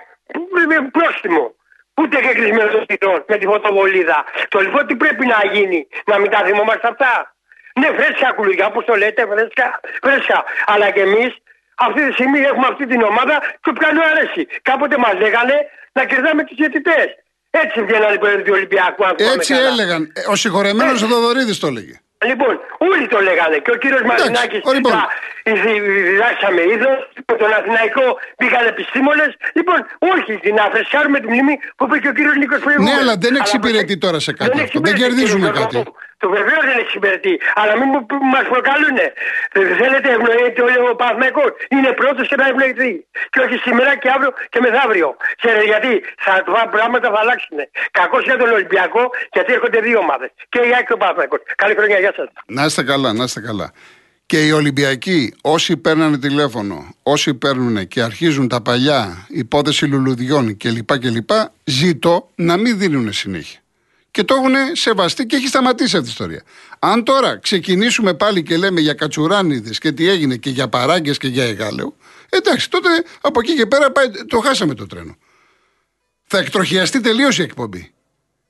πρόστιμο, 0.97 1.55
ούτε 1.99 2.15
και 2.25 2.33
κλεισμένο 2.37 2.69
το 3.03 3.09
με 3.27 3.37
τη 3.37 3.45
φωτοβολίδα; 3.45 4.17
Το 4.53 4.59
λοιπόν 4.59 4.87
τι 4.87 4.95
πρέπει 4.95 5.25
να 5.25 5.39
γίνει, 5.53 5.87
να 6.05 6.15
μην 6.19 6.29
τα 6.31 6.39
θυμόμαστε 6.45 6.87
αυτά; 6.87 7.35
Ναι, 7.79 7.87
φρέσκα 7.97 8.27
κουλουριά, 8.37 8.65
όπως 8.65 8.85
το 8.85 8.95
λέτε, 8.95 9.21
φρέσκα, 9.31 9.79
φρέσκα. 10.03 10.43
Αλλά 10.65 10.89
και 10.95 11.01
εμείς 11.01 11.31
αυτή 11.75 12.07
τη 12.07 12.11
στιγμή 12.13 12.39
έχουμε 12.39 12.67
αυτή 12.71 12.85
την 12.87 13.01
ομάδα 13.01 13.35
και 13.63 13.71
ποιανού 13.77 14.01
αρέσει. 14.11 14.47
Κάποτε 14.61 14.97
μας 14.97 15.13
λέγανε 15.23 15.55
να 15.91 16.05
κερδάμε 16.05 16.43
τους 16.43 16.57
διαιτητές. 16.57 17.07
Έτσι 17.49 17.81
βγαίνανε 17.83 18.13
οι 18.13 18.41
του 18.43 18.53
Ολυμπιακού. 18.57 19.03
Έτσι 19.37 19.53
έλεγαν. 19.53 20.11
Ο 20.29 20.35
συγχωρεμένος 20.35 21.07
Δοδωρίδη 21.07 21.57
το 21.57 21.67
έλεγε. 21.67 21.99
Λοιπόν, 22.29 22.53
όλοι 22.77 23.07
το 23.07 23.19
λέγανε 23.27 23.57
και 23.57 23.71
ο 23.71 23.77
κύριος 23.83 24.01
Μαρινάκης 24.01 24.61
λοιπόν. 24.73 24.93
διδάξαμε 26.07 26.61
είδο, 26.73 26.91
τον 27.25 27.51
Αθηναϊκό 27.59 28.05
πήγαν 28.37 28.65
επιστήμονες. 28.73 29.31
Λοιπόν, 29.53 29.77
όχι, 30.13 30.51
να 30.57 30.63
φρεσκάρουμε 30.73 31.19
τη 31.19 31.27
μνήμη 31.27 31.55
που 31.75 31.83
είπε 31.85 31.97
και 31.99 32.07
ο 32.07 32.13
κύριος 32.17 32.35
Νίκος 32.35 32.59
Ναι, 32.79 32.93
αλλά 33.01 33.15
δεν 33.23 33.35
εξυπηρετεί 33.35 33.97
τώρα 33.97 34.19
σε 34.19 34.33
κάτι 34.33 34.57
δεν 34.57 34.63
αυτό. 34.65 34.79
Δεν 34.79 34.93
κερδίζουμε 34.95 35.49
κάτι. 35.49 35.83
Το 36.21 36.27
βεβαίως 36.37 36.63
δεν 36.69 36.77
εξυπηρετεί. 36.83 37.33
Αλλά 37.59 37.73
μην 37.79 37.89
μας 38.33 38.45
προκαλούν. 38.53 38.97
Θέλετε 39.81 40.07
ευνοείται 40.15 40.61
ο 40.91 40.95
Παθμαϊκός. 41.01 41.49
Είναι 41.75 41.91
πρώτος 42.01 42.25
και 42.29 42.37
να 42.41 42.45
ευνοηθεί. 42.51 42.93
Και 43.31 43.39
όχι 43.45 43.55
σήμερα 43.65 43.91
και 44.01 44.09
αύριο 44.15 44.31
και 44.51 44.59
μεθαύριο. 44.65 45.09
Ξέρετε 45.41 45.65
γιατί; 45.71 45.91
Θα, 46.25 46.33
πράγματα 46.75 47.07
θα 47.13 47.19
αλλάξουν. 47.23 47.57
Κακός 47.99 48.23
για 48.29 48.37
τον 48.41 48.49
Ολυμπιακό 48.57 49.03
γιατί 49.35 49.49
έρχονται 49.57 49.79
δύο 49.87 49.97
ομάδες. 50.05 50.29
Και 50.53 50.59
η 50.69 50.71
Άκη 50.77 50.85
και 50.87 50.93
ο 50.93 50.97
Παθμαϊκός. 51.03 51.39
Καλή 51.61 51.73
χρονιά, 51.79 51.99
γεια 52.03 52.13
σας. 52.15 52.27
Να 52.45 52.63
είστε 52.65 52.83
καλά, 52.83 53.09
να 53.13 53.23
είστε 53.23 53.41
καλά. 53.41 53.67
Και 54.25 54.45
οι 54.45 54.51
Ολυμπιακοί, 54.51 55.33
όσοι 55.41 55.77
παίρνανε 55.77 56.17
τηλέφωνο, 56.17 56.95
όσοι 57.03 57.33
παίρνουν 57.33 57.87
και 57.87 58.01
αρχίζουν 58.01 58.47
τα 58.47 58.61
παλιά 58.61 59.25
υπόθεση 59.29 59.85
λουλουδιών 59.85 60.57
κλπ. 60.57 60.97
κλπ. 60.99 61.29
Ζήτω 61.63 62.29
να 62.35 62.57
μην 62.57 62.77
δίνουν 62.77 63.13
συνέχεια. 63.13 63.59
Και 64.11 64.23
το 64.23 64.35
έχουν 64.35 64.53
σεβαστεί 64.73 65.25
και 65.25 65.35
έχει 65.35 65.47
σταματήσει 65.47 65.95
αυτή 65.97 66.07
η 66.07 66.11
ιστορία. 66.11 66.43
Αν 66.79 67.03
τώρα 67.03 67.37
ξεκινήσουμε 67.37 68.13
πάλι 68.13 68.43
και 68.43 68.57
λέμε 68.57 68.79
για 68.79 68.93
κατσουράνιδες 68.93 69.77
και 69.77 69.91
τι 69.91 70.09
έγινε 70.09 70.35
και 70.35 70.49
για 70.49 70.67
παράγκες 70.67 71.17
και 71.17 71.27
για 71.27 71.43
εγάλεο, 71.43 71.95
εντάξει, 72.29 72.69
τότε 72.69 72.89
από 73.21 73.39
εκεί 73.39 73.55
και 73.55 73.65
πέρα 73.65 73.91
πάει, 73.91 74.05
το 74.27 74.39
χάσαμε 74.39 74.73
το 74.73 74.87
τρένο. 74.87 75.17
Θα 76.23 76.37
εκτροχιαστεί 76.37 76.99
τελείως 76.99 77.39
η 77.39 77.41
εκπομπή. 77.41 77.91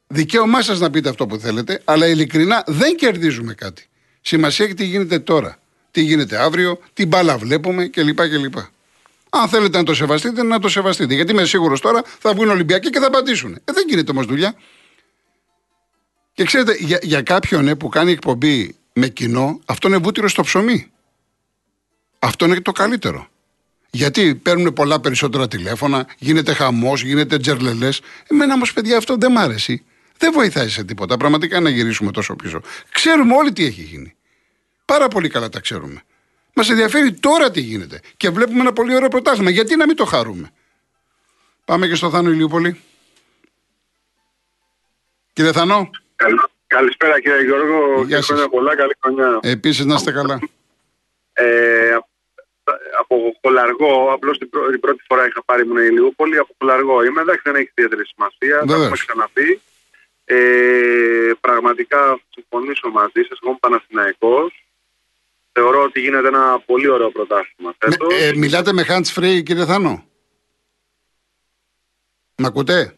Δικαίωμά 0.07 0.61
σας 0.61 0.79
να 0.79 0.89
πείτε 0.89 1.09
αυτό 1.09 1.27
που 1.27 1.37
θέλετε, 1.37 1.81
αλλά 1.85 2.07
ειλικρινά 2.07 2.63
δεν 2.67 2.95
κερδίζουμε 2.95 3.53
κάτι. 3.53 3.89
Σημασία 4.21 4.65
έχει 4.65 4.73
τι 4.73 4.85
γίνεται 4.85 5.19
τώρα 5.19 5.59
τι 5.91 6.01
γίνεται 6.01 6.37
αύριο, 6.37 6.79
τι 6.93 7.05
μπάλα 7.05 7.37
βλέπουμε 7.37 7.87
κλπ. 7.87 8.27
κλπ. 8.27 8.57
Αν 9.29 9.49
θέλετε 9.49 9.77
να 9.77 9.83
το 9.83 9.93
σεβαστείτε, 9.93 10.43
να 10.43 10.59
το 10.59 10.69
σεβαστείτε. 10.69 11.13
Γιατί 11.13 11.31
είμαι 11.31 11.45
σίγουρος 11.45 11.81
τώρα 11.81 12.03
θα 12.19 12.33
βγουν 12.33 12.49
Ολυμπιακοί 12.49 12.89
και 12.89 12.99
θα 12.99 13.07
απαντήσουν. 13.07 13.53
Ε, 13.53 13.59
δεν 13.65 13.83
γίνεται 13.87 14.11
όμως 14.11 14.25
δουλειά. 14.25 14.55
Και 16.41 16.47
ξέρετε, 16.47 16.75
για, 16.79 16.99
για 17.01 17.21
κάποιον 17.21 17.67
ε, 17.67 17.75
που 17.75 17.89
κάνει 17.89 18.11
εκπομπή 18.11 18.75
με 18.93 19.07
κοινό, 19.07 19.59
αυτό 19.65 19.87
είναι 19.87 19.97
βούτυρο 19.97 20.27
στο 20.27 20.43
ψωμί. 20.43 20.91
Αυτό 22.19 22.45
είναι 22.45 22.61
το 22.61 22.71
καλύτερο. 22.71 23.27
Γιατί 23.89 24.35
παίρνουν 24.35 24.73
πολλά 24.73 24.99
περισσότερα 24.99 25.47
τηλέφωνα, 25.47 26.07
γίνεται 26.17 26.53
χαμός, 26.53 27.03
γίνεται 27.03 27.37
τζερλελές. 27.37 28.01
Εμένα 28.27 28.53
όμως, 28.53 28.73
παιδιά, 28.73 28.97
αυτό 28.97 29.15
δεν 29.15 29.31
μ' 29.31 29.37
άρεσε. 29.37 29.83
Δεν 30.17 30.31
βοηθάει 30.31 30.69
σε 30.69 30.83
τίποτα. 30.83 31.17
Πραγματικά 31.17 31.59
να 31.59 31.69
γυρίσουμε 31.69 32.11
τόσο 32.11 32.35
πίσω. 32.35 32.61
Ξέρουμε 32.91 33.35
όλοι 33.35 33.53
τι 33.53 33.65
έχει 33.65 33.81
γίνει. 33.81 34.15
Πάρα 34.85 35.07
πολύ 35.07 35.29
καλά 35.29 35.49
τα 35.49 35.59
ξέρουμε. 35.59 36.01
Μας 36.53 36.69
ενδιαφέρει 36.69 37.13
τώρα 37.13 37.51
τι 37.51 37.61
γίνεται. 37.61 37.99
Και 38.17 38.29
βλέπουμε 38.29 38.59
ένα 38.59 38.73
πολύ 38.73 38.95
ωραίο 38.95 39.07
πρωτάθλημα. 39.07 39.49
Γιατί 39.49 39.75
να 39.75 39.85
μην 39.85 39.95
το 39.95 40.05
χαρούμε; 40.05 40.51
Πάμε 41.65 41.87
και 41.87 41.95
στο 41.95 42.09
Θάνο 42.09 42.29
Ηλιούπολη. 42.29 42.81
Κύριε 45.33 45.51
Θανό. 45.51 45.89
Καλησπέρα 46.67 47.21
κύριε 47.21 47.43
Γιώργο. 47.43 48.03
Γεια 48.03 48.21
σας. 48.21 48.47
πολλά. 48.49 48.75
Καλή 48.75 48.95
χρονιά. 49.01 49.39
Επίσης 49.41 49.85
να 49.85 49.95
είστε 49.95 50.11
καλά. 50.11 50.39
Ε, 51.33 51.97
από 52.99 53.37
Χολαργό, 53.41 54.11
απλώς 54.13 54.37
την, 54.37 54.49
την, 54.71 54.79
πρώτη 54.79 55.03
φορά 55.07 55.27
είχα 55.27 55.43
πάρει 55.43 55.65
μου 55.65 55.77
Ηλιούπολη. 55.77 56.37
Από 56.37 56.55
Χολαργό 56.57 57.03
είμαι. 57.03 57.21
Εντάξει, 57.21 57.41
δεν 57.43 57.55
έχει 57.55 57.71
ιδιαίτερη 57.75 58.05
σημασία. 58.05 58.63
Το 58.65 58.73
έχουμε 58.73 58.97
ξαναπεί. 59.05 59.61
Ε, 60.25 61.31
πραγματικά 61.41 62.19
συμφωνήσω 62.29 62.89
μαζί 62.89 63.21
σας. 63.27 63.39
Εγώ 63.41 63.49
είμαι 63.49 63.57
Παναθηναϊκός. 63.59 64.65
Θεωρώ 65.51 65.83
ότι 65.83 65.99
γίνεται 65.99 66.27
ένα 66.27 66.59
πολύ 66.65 66.89
ωραίο 66.89 67.11
πρωτάθλημα. 67.11 67.75
Ε, 68.19 68.31
μιλάτε 68.35 68.73
με 68.73 68.85
hands 68.87 69.13
free, 69.15 69.43
κύριε 69.43 69.65
Θάνο; 69.65 70.05
Μ' 72.35 72.45
ακούτε; 72.45 72.95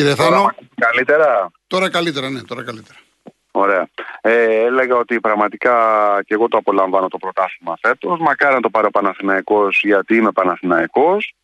Κύριε 0.00 0.14
Θάνο. 0.14 0.54
Καλύτερα. 0.74 1.50
Τώρα 1.66 1.90
καλύτερα, 1.90 2.30
ναι, 2.30 2.42
τώρα 2.42 2.64
καλύτερα. 2.64 2.98
Ωραία. 3.50 3.88
Ε, 4.20 4.44
έλεγα 4.44 4.96
ότι 4.96 5.20
πραγματικά 5.20 5.74
και 6.26 6.34
εγώ 6.34 6.48
το 6.48 6.56
απολαμβάνω 6.56 7.08
το 7.08 7.18
πρωτάθλημα 7.18 7.76
φέτος. 7.80 8.20
Μακάρι 8.20 8.54
να 8.54 8.60
το 8.60 8.70
πάρει 8.70 8.86
ο 8.86 8.90
Παναθηναϊκός 8.90 9.80
γιατί 9.82 10.14
είμαι 10.14 10.32
Παναθηναϊκός. 10.32 11.34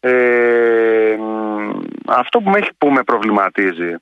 Ε, 0.00 1.16
αυτό 2.06 2.40
που 2.40 2.50
με, 2.50 2.58
έχει, 2.58 2.70
που 2.78 2.90
με 2.90 3.02
προβληματίζει 3.02 3.94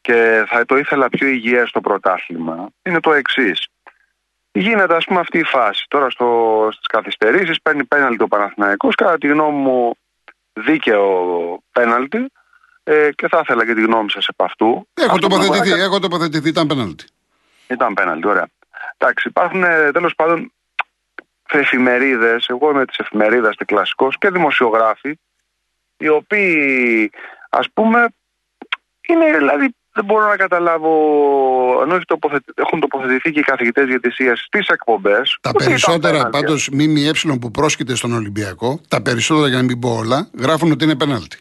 και 0.00 0.44
θα 0.48 0.64
το 0.64 0.76
ήθελα 0.76 1.08
πιο 1.08 1.26
υγιές 1.26 1.68
στο 1.68 1.80
πρωτάθλημα 1.80 2.68
είναι 2.82 3.00
το 3.00 3.12
εξής. 3.12 3.68
Γίνεται 4.52 4.94
ας 4.94 5.04
πούμε 5.04 5.20
αυτή 5.20 5.38
η 5.38 5.44
φάση. 5.44 5.84
Τώρα 5.88 6.10
στο, 6.10 6.68
στις 6.72 6.86
καθυστερήσεις 6.86 7.62
παίρνει 7.62 7.84
πέναλτι 7.84 8.22
ο 8.22 8.28
Παναθηναϊκός. 8.28 8.94
Κατά 8.94 9.18
τη 9.18 9.26
γνώμη 9.26 9.58
μου 9.58 9.96
δίκαιο 10.52 11.04
πέναλτι. 11.72 12.30
Ε, 12.88 13.10
και 13.14 13.28
θα 13.28 13.40
ήθελα 13.42 13.66
και 13.66 13.74
τη 13.74 13.82
γνώμη 13.82 14.10
σας 14.10 14.28
επ' 14.28 14.42
αυτού. 14.42 14.88
Έχω 14.94 15.18
τοποθετηθεί, 15.18 15.80
έχω 15.80 15.98
τοποθετηθεί, 15.98 16.48
ήταν 16.48 16.66
πέναλτι. 16.66 17.04
Ήταν 17.66 17.94
πέναλτι, 17.94 18.28
ωραία. 18.28 18.48
Εντάξει, 18.96 19.28
υπάρχουν 19.28 19.62
ε, 19.62 19.90
τέλος 19.92 20.14
πάντων 20.14 20.52
εφημερίδες, 21.52 22.46
εγώ 22.48 22.70
είμαι 22.70 22.84
της 22.84 22.98
εφημερίδας 22.98 23.56
της 23.56 23.66
κλασικός 23.66 24.18
και 24.18 24.30
δημοσιογράφοι, 24.30 25.18
οι 25.96 26.08
οποίοι 26.08 27.10
ας 27.50 27.66
πούμε 27.74 28.08
είναι 29.08 29.36
δηλαδή 29.38 29.74
δεν 29.92 30.04
μπορώ 30.04 30.28
να 30.28 30.36
καταλάβω, 30.36 30.92
ενώ 31.82 32.00
έχουν 32.54 32.80
τοποθετηθεί 32.80 33.30
και 33.30 33.40
οι 33.40 33.42
καθηγητές 33.42 33.86
διαιτησία 33.86 34.36
στις 34.36 34.68
εκπομπές. 34.68 35.38
Τα 35.40 35.52
περισσότερα 35.52 36.28
πάντως 36.28 36.68
ΜΜΕ 36.72 37.10
που 37.40 37.50
πρόσκειται 37.50 37.94
στον 37.94 38.12
Ολυμπιακό, 38.12 38.80
τα 38.88 39.02
περισσότερα 39.02 39.48
για 39.48 39.56
να 39.56 39.62
μην 39.62 39.78
πω 39.78 39.96
όλα, 39.96 40.28
γράφουν 40.38 40.70
ότι 40.70 40.84
είναι 40.84 40.96
πέναλτι 40.96 41.38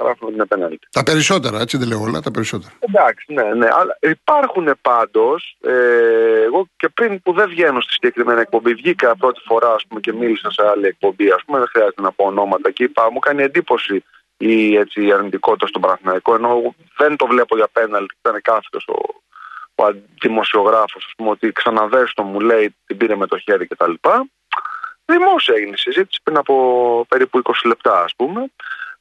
γράφουν 0.00 0.26
ότι 0.26 0.34
είναι 0.34 0.46
πέναλτι. 0.46 0.86
Τα 0.90 1.02
περισσότερα, 1.02 1.60
έτσι 1.60 1.76
δεν 1.76 1.88
λέω 1.88 2.00
όλα, 2.00 2.20
τα 2.20 2.30
περισσότερα. 2.30 2.72
Εντάξει, 2.80 3.32
ναι, 3.32 3.42
ναι. 3.42 3.68
Αλλά 3.72 3.98
υπάρχουν 4.00 4.74
πάντως. 4.80 5.56
Ε, 5.60 6.42
εγώ 6.42 6.68
και 6.76 6.88
πριν 6.88 7.22
που 7.22 7.32
δεν 7.32 7.48
βγαίνω 7.48 7.80
στη 7.80 7.92
συγκεκριμένη 7.92 8.40
εκπομπή, 8.40 8.74
βγήκα 8.74 9.16
πρώτη 9.16 9.40
φορά 9.44 9.72
ας 9.74 9.84
πούμε, 9.88 10.00
και 10.00 10.12
μίλησα 10.12 10.50
σε 10.50 10.62
άλλη 10.66 10.86
εκπομπή. 10.86 11.30
Ας 11.30 11.42
πούμε, 11.44 11.58
δεν 11.58 11.68
χρειάζεται 11.72 12.02
να 12.02 12.12
πω 12.12 12.24
ονόματα 12.24 12.70
και 12.70 12.82
είπα, 12.82 13.10
μου 13.12 13.18
κάνει 13.18 13.42
εντύπωση 13.42 14.04
η, 14.36 14.76
έτσι, 14.76 15.06
η 15.06 15.12
αρνητικότητα 15.12 15.66
στον 15.66 15.80
Παναθηναϊκό. 15.80 16.34
Ενώ 16.34 16.74
δεν 16.96 17.16
το 17.16 17.26
βλέπω 17.26 17.56
για 17.56 17.68
πέναλτι, 17.72 18.14
ήταν 18.20 18.40
κάθετος 18.42 18.86
ο, 18.88 18.98
ο 19.74 19.92
δημοσιογράφος, 20.20 21.04
ας 21.06 21.12
πούμε, 21.16 21.30
ότι 21.30 21.52
ξαναδέστο 21.52 22.22
μου 22.22 22.40
λέει 22.40 22.74
την 22.86 22.96
πήρε 22.96 23.16
με 23.16 23.26
το 23.26 23.38
χέρι 23.38 23.66
κτλ. 23.66 23.92
Δημόσια 25.06 25.54
έγινε 25.56 25.72
η 25.74 25.78
συζήτηση 25.78 26.20
πριν 26.22 26.36
από 26.36 26.54
περίπου 27.08 27.42
20 27.44 27.52
λεπτά, 27.64 28.02
ας 28.02 28.14
πούμε. 28.16 28.50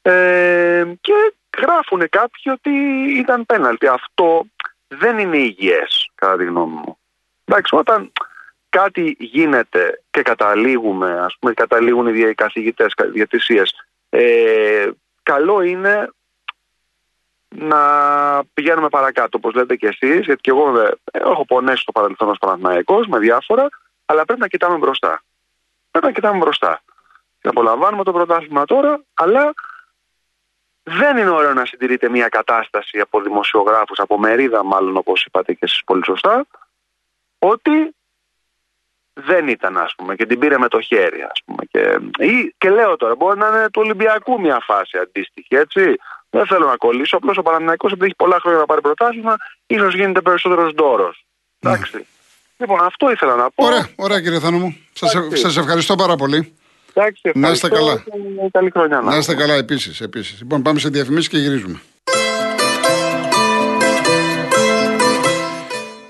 Ε, 0.05 0.83
και 1.01 1.33
γράφουν 1.57 2.09
κάποιοι 2.09 2.53
ότι 2.55 2.71
ήταν 3.17 3.45
πέναλτι. 3.45 3.87
Αυτό 3.87 4.45
δεν 4.87 5.17
είναι 5.17 5.37
υγιές 5.37 6.09
κατά 6.15 6.37
τη 6.37 6.45
γνώμη 6.45 6.73
μου. 6.73 6.97
Εντάξει, 7.45 7.75
όταν 7.75 8.11
κάτι 8.69 9.15
γίνεται 9.19 10.01
και 10.11 10.21
καταλήγουμε, 10.21 11.19
ας 11.19 11.35
πούμε 11.39 11.53
καταλήγουν 11.53 12.07
οι 12.07 12.33
καθηγητές 12.33 12.93
διατησίες, 13.11 13.73
ε, 14.09 14.89
καλό 15.23 15.61
είναι 15.61 16.09
να 17.55 17.79
πηγαίνουμε 18.53 18.89
παρακάτω, 18.89 19.37
όπως 19.37 19.53
λέτε 19.53 19.75
και 19.75 19.87
εσείς, 19.87 20.25
γιατί 20.25 20.41
και 20.41 20.49
εγώ 20.49 20.79
ε, 20.79 20.91
έχω 21.11 21.45
πονέσει 21.45 21.81
στο 21.81 21.91
παρελθόν 21.91 22.29
ως 22.29 22.37
Παναθηναϊκός 22.37 23.07
με 23.07 23.19
διάφορα, 23.19 23.67
αλλά 24.05 24.25
πρέπει 24.25 24.39
να 24.39 24.47
κοιτάμε 24.47 24.77
μπροστά. 24.77 25.23
Πρέπει 25.91 26.05
να 26.05 26.11
κοιτάμε 26.11 26.37
μπροστά. 26.37 26.81
Και 27.41 27.47
απολαμβάνουμε 27.47 28.03
το 28.03 28.11
πρωτάθλημα 28.11 28.65
τώρα, 28.65 29.03
αλλά 29.13 29.53
δεν 30.83 31.17
είναι 31.17 31.29
ωραίο 31.29 31.53
να 31.53 31.65
συντηρείται 31.65 32.09
μια 32.09 32.27
κατάσταση 32.27 32.99
από 32.99 33.21
δημοσιογράφους, 33.21 33.99
από 33.99 34.17
μερίδα 34.17 34.63
μάλλον 34.63 34.97
όπως 34.97 35.25
είπατε 35.25 35.53
και 35.53 35.59
εσείς 35.61 35.83
πολύ 35.85 36.05
σωστά, 36.05 36.45
ότι 37.39 37.95
δεν 39.13 39.47
ήταν 39.47 39.77
ας 39.77 39.93
πούμε 39.97 40.15
και 40.15 40.25
την 40.25 40.39
πήρε 40.39 40.57
με 40.57 40.67
το 40.67 40.81
χέρι 40.81 41.21
ας 41.21 41.41
πούμε. 41.45 41.63
Και, 41.71 41.99
ή, 42.25 42.53
και 42.57 42.69
λέω 42.69 42.95
τώρα 42.95 43.15
μπορεί 43.15 43.39
να 43.39 43.47
είναι 43.47 43.69
του 43.69 43.81
Ολυμπιακού 43.83 44.41
μια 44.41 44.59
φάση 44.63 44.97
αντίστοιχη 44.97 45.55
έτσι. 45.55 45.95
Δεν 46.29 46.45
θέλω 46.45 46.67
να 46.67 46.75
κολλήσω, 46.75 47.17
απλώς 47.17 47.37
ο 47.37 47.41
Παναθηναϊκός 47.41 47.91
επειδή 47.91 48.05
έχει 48.05 48.15
πολλά 48.15 48.39
χρόνια 48.39 48.59
να 48.59 48.65
πάρει 48.65 48.81
πρωτάθλημα 48.81 49.37
ίσως 49.67 49.95
γίνεται 49.95 50.21
περισσότερος 50.21 50.73
ντόρος. 50.73 51.25
Ναι. 51.59 51.71
Εντάξει. 51.71 52.07
Λοιπόν 52.57 52.83
αυτό 52.83 53.11
ήθελα 53.11 53.35
να 53.35 53.51
πω. 53.51 53.65
Ωραία, 53.65 53.89
ωραία 53.95 54.21
κύριε 54.21 54.39
Θάνο 54.39 54.57
μου. 54.57 54.77
Σας, 54.93 55.11
σας 55.33 55.57
ευχαριστώ 55.57 55.95
πάρα 55.95 56.15
πολύ. 56.15 56.57
Εντάξει, 56.93 57.31
να 57.33 57.49
είστε 57.49 57.69
καλά. 57.69 58.03
Καλή 58.51 58.69
χρονιά. 58.69 59.01
Να 59.01 59.17
είστε 59.17 59.35
καλά 59.35 59.53
επίσης, 59.53 60.01
επίσης. 60.01 60.39
Λοιπόν, 60.39 60.61
πάμε 60.61 60.79
σε 60.79 60.89
διαφημίσεις 60.89 61.29
και 61.29 61.37
γυρίζουμε. 61.37 61.81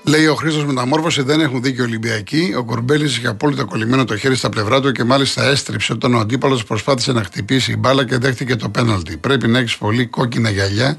Λέει 0.06 0.26
ο 0.26 0.34
Χρήστος 0.34 0.64
Μεταμόρφωση, 0.64 1.22
δεν 1.22 1.40
έχουν 1.40 1.62
δίκιο 1.62 1.84
Ολυμπιακοί. 1.84 2.54
Ο 2.58 2.64
Κορμπέλη 2.64 3.04
είχε 3.04 3.26
απόλυτα 3.26 3.64
κολλημένο 3.64 4.04
το 4.04 4.16
χέρι 4.16 4.34
στα 4.34 4.48
πλευρά 4.48 4.80
του 4.80 4.92
και 4.92 5.04
μάλιστα 5.04 5.44
έστριψε 5.44 5.92
όταν 5.92 6.14
ο 6.14 6.18
αντίπαλος 6.18 6.64
προσπάθησε 6.64 7.12
να 7.12 7.22
χτυπήσει 7.22 7.72
η 7.72 7.76
μπάλα 7.78 8.04
και 8.04 8.18
δέχτηκε 8.18 8.56
το 8.56 8.68
πέναλτι. 8.68 9.16
Πρέπει 9.16 9.48
να 9.48 9.58
έχεις 9.58 9.76
πολύ 9.76 10.06
κόκκινα 10.06 10.50
γυαλιά 10.50 10.98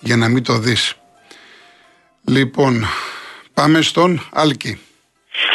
για 0.00 0.16
να 0.16 0.28
μην 0.28 0.42
το 0.42 0.58
δεις. 0.58 0.94
Λοιπόν, 2.24 2.86
πάμε 3.54 3.80
στον 3.80 4.28
Άλκη. 4.32 4.80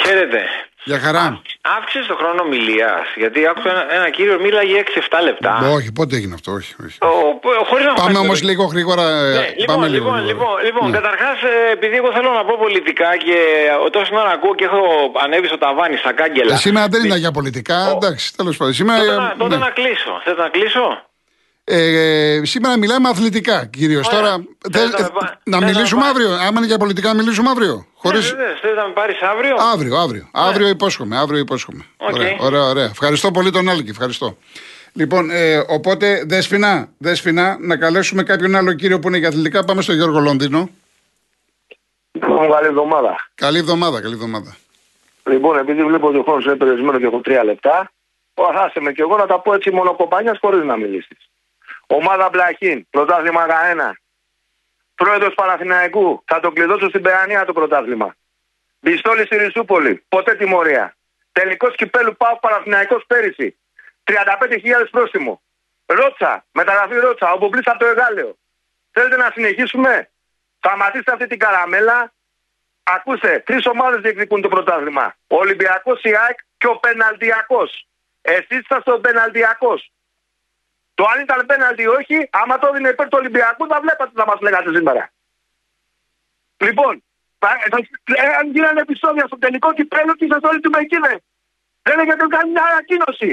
Χαίρετε. 0.03 0.39
Για 0.89 0.99
χαρά. 0.99 1.41
Αύξησε 1.77 2.07
το 2.07 2.15
χρόνο 2.15 2.41
ομιλίας. 2.41 3.05
Γιατί 3.15 3.39
άκουσα 3.47 3.69
ένα, 3.69 3.83
ένα 3.97 4.09
κύριο 4.09 4.39
μίλαγε 4.39 4.83
6-7 4.85 5.23
λεπτά. 5.23 5.53
Όχι, 5.77 5.91
πότε 5.91 6.15
έγινε 6.15 6.33
αυτό, 6.33 6.51
όχι. 6.51 6.75
όχι. 6.85 6.97
Ο, 7.01 7.77
να 7.89 7.93
πάμε 7.93 8.17
όμως 8.17 8.41
λίγο 8.43 8.63
γρήγορα. 8.65 9.05
Ναι, 9.21 9.47
λοιπόν, 9.57 9.75
πάμε 9.75 9.87
λίγο, 9.87 10.05
λοιπόν, 10.05 10.25
λοιπόν, 10.25 10.55
λοιπόν, 10.63 10.89
ναι. 10.89 10.97
καταρχάς, 10.97 11.37
ε, 11.41 11.71
επειδή 11.71 11.95
εγώ 11.95 12.11
θέλω 12.11 12.31
να 12.31 12.43
πω 12.45 12.53
πολιτικά 12.59 13.17
και 13.17 13.37
τόσο 13.91 14.15
ώρα 14.15 14.29
ακούω 14.29 14.55
και 14.55 14.63
έχω 14.63 14.81
ανέβει 15.23 15.47
στο 15.47 15.57
ταβάνι 15.57 15.97
στα 15.97 16.11
κάγκελα. 16.13 16.53
Ε, 16.53 16.57
σήμερα 16.57 16.87
δεν 16.87 17.03
είναι 17.05 17.17
για 17.17 17.31
πολιτικά. 17.31 17.79
Εντάξει, 17.95 18.35
τέλος 18.35 18.57
πάντων. 18.57 18.73
Σήμερα, 18.73 18.99
τότε, 18.99 19.21
να, 19.21 19.35
τότε 19.37 19.55
ναι. 19.55 19.65
να 19.65 19.69
κλείσω. 19.69 20.21
Θέλετε 20.23 20.41
να 20.41 20.49
κλείσω; 20.49 21.06
Ε, 21.69 22.41
σήμερα 22.43 22.77
μιλάμε 22.77 23.09
αθλητικά 23.09 23.65
κυρίως. 23.65 24.09
Τώρα 24.09 24.43
να 25.43 25.61
μιλήσουμε 25.61 26.05
αύριο. 26.05 26.31
Άμα 26.31 26.57
είναι 26.57 26.65
για 26.65 26.77
πολιτικά, 26.77 27.07
να 27.07 27.13
μιλήσουμε 27.13 27.49
αύριο. 27.49 27.85
Χωρίς... 27.93 28.33
Ναι, 28.33 28.43
Θε 28.61 28.73
να 28.73 28.87
με 28.87 28.93
πάρεις 28.93 29.21
αύριο; 29.21 29.55
Αύριο, 29.73 29.97
αύριο. 29.97 30.21
Ναι. 30.21 30.43
Αύριο 30.43 30.67
υπόσχομαι. 30.67 31.17
Αύριο 31.17 31.39
υπόσχομαι. 31.39 31.85
Okay. 31.97 32.09
Ωραία, 32.13 32.35
ωραία, 32.39 32.63
ωραία. 32.63 32.83
Ευχαριστώ 32.83 33.31
πολύ 33.31 33.51
τον 33.51 33.69
Άλκη. 33.69 33.89
Ευχαριστώ. 33.89 34.37
Λοιπόν, 34.93 35.29
ε, 35.29 35.57
οπότε 35.67 36.23
δέσπινα, 36.25 36.89
δέσπινα, 36.97 37.57
να 37.59 37.77
καλέσουμε 37.77 38.23
κάποιον 38.23 38.55
άλλο 38.55 38.73
κύριο 38.73 38.99
που 38.99 39.07
είναι 39.07 39.17
για 39.17 39.27
αθλητικά. 39.27 39.63
Πάμε 39.63 39.81
στο 39.81 39.93
Γιώργο 39.93 40.19
Λονδίνο. 40.19 40.69
Λοιπόν, 42.11 42.51
καλή 42.51 42.67
εβδομάδα. 42.67 43.29
Καλή 43.35 43.57
εβδομάδα, 43.57 44.01
καλή 44.01 44.13
εβδομάδα. 44.13 44.55
Λοιπόν, 45.23 45.57
επειδή 45.57 45.83
βλέπω 45.83 46.07
ότι 46.07 46.17
ο 46.17 46.23
χρόνος 46.23 46.45
είναι 46.45 46.55
περιορισμένο 46.55 46.99
και 46.99 47.05
έχω 47.05 47.19
τρία 47.19 47.43
λεπτά, 47.43 47.91
άσε 48.65 48.79
με 48.79 48.91
και 48.91 49.01
εγώ 49.01 49.17
να 49.17 49.25
τα 49.25 49.39
πω 49.39 49.53
έτσι 49.53 49.71
μόνο 49.71 49.95
κοπανιά 49.95 50.37
χωρίς 50.41 50.63
να 50.63 50.77
μιλήσεις. 50.77 51.26
Ομάδα 51.87 52.29
Μπλαχίν, 52.29 52.87
πρωτάθλημα 52.89 53.45
1. 53.45 53.91
Πρόεδρος 54.95 55.33
Παναθηναϊκού, 55.33 56.23
θα 56.25 56.39
το 56.39 56.51
κλειδώσω 56.51 56.89
στην 56.89 57.01
Παιανία 57.01 57.45
το 57.45 57.53
πρωτάθλημα. 57.53 58.15
Μπιστόλη 58.79 59.25
στη 59.25 59.37
Ρισούπολη, 59.37 60.05
ποτέ 60.07 60.35
τιμωρία. 60.35 60.97
Τελικός 61.31 61.75
κυπέλου 61.75 62.15
πάω 62.15 62.39
Παναθηναϊκός 62.39 63.03
πέρυσι. 63.07 63.57
35.000 64.03 64.89
πρόστιμο. 64.91 65.41
Ρότσα, 65.85 66.45
μεταγραφή 66.51 66.95
Ρότσα, 66.95 67.31
ο 67.31 67.37
Μπομπλής 67.37 67.67
από 67.67 67.79
το 67.79 67.85
Εγάλεο. 67.85 68.37
Θέλετε 68.91 69.15
να 69.15 69.31
συνεχίσουμε; 69.33 70.09
Σταματήστε 70.57 71.11
αυτή 71.11 71.27
την 71.27 71.39
καραμέλα. 71.39 72.13
Ακούστε, 72.83 73.39
τρεις 73.45 73.65
ομάδες 73.65 74.01
διεκδικούν 74.01 74.41
το 74.41 74.47
πρωτάθλημα. 74.47 75.15
Ο 75.27 75.35
Ολυμπιακός, 75.35 76.01
η 76.03 76.15
ΑΕΚ 76.15 76.37
και 76.57 76.67
ο 76.67 76.75
Πεναλτιακός. 76.77 77.87
Εσείς 78.21 78.59
είσαστε 78.59 78.91
ο 78.91 78.99
Πεναλτιακός. 78.99 79.91
Το 80.97 81.03
αν 81.11 81.17
ήταν 81.25 81.39
πέναλτι 81.45 81.81
ή 81.87 81.91
όχι, 81.99 82.17
άμα 82.41 82.55
το 82.59 82.67
έδινε 82.69 82.89
υπέρ 82.89 83.07
του 83.09 83.19
Ολυμπιακού, 83.21 83.63
θα 83.71 83.77
βλέπατε 83.83 84.09
τι 84.11 84.17
θα 84.21 84.27
μας 84.29 84.39
λέγατε 84.45 84.69
σήμερα. 84.77 85.03
Λοιπόν, 86.65 86.93
αν 88.39 88.45
γίνανε 88.53 88.81
επεισόδια 88.87 89.25
στο 89.29 89.37
τελικό 89.43 89.69
κυπέλο 89.77 90.11
και 90.15 90.25
είσαστε 90.25 90.47
όλοι 90.47 90.61
του 90.63 90.73
Μεκίνε. 90.75 91.13
Δεν 91.87 91.99
έχετε 91.99 92.25
κάνει 92.35 92.49
μια 92.55 92.65
ανακοίνωση. 92.71 93.31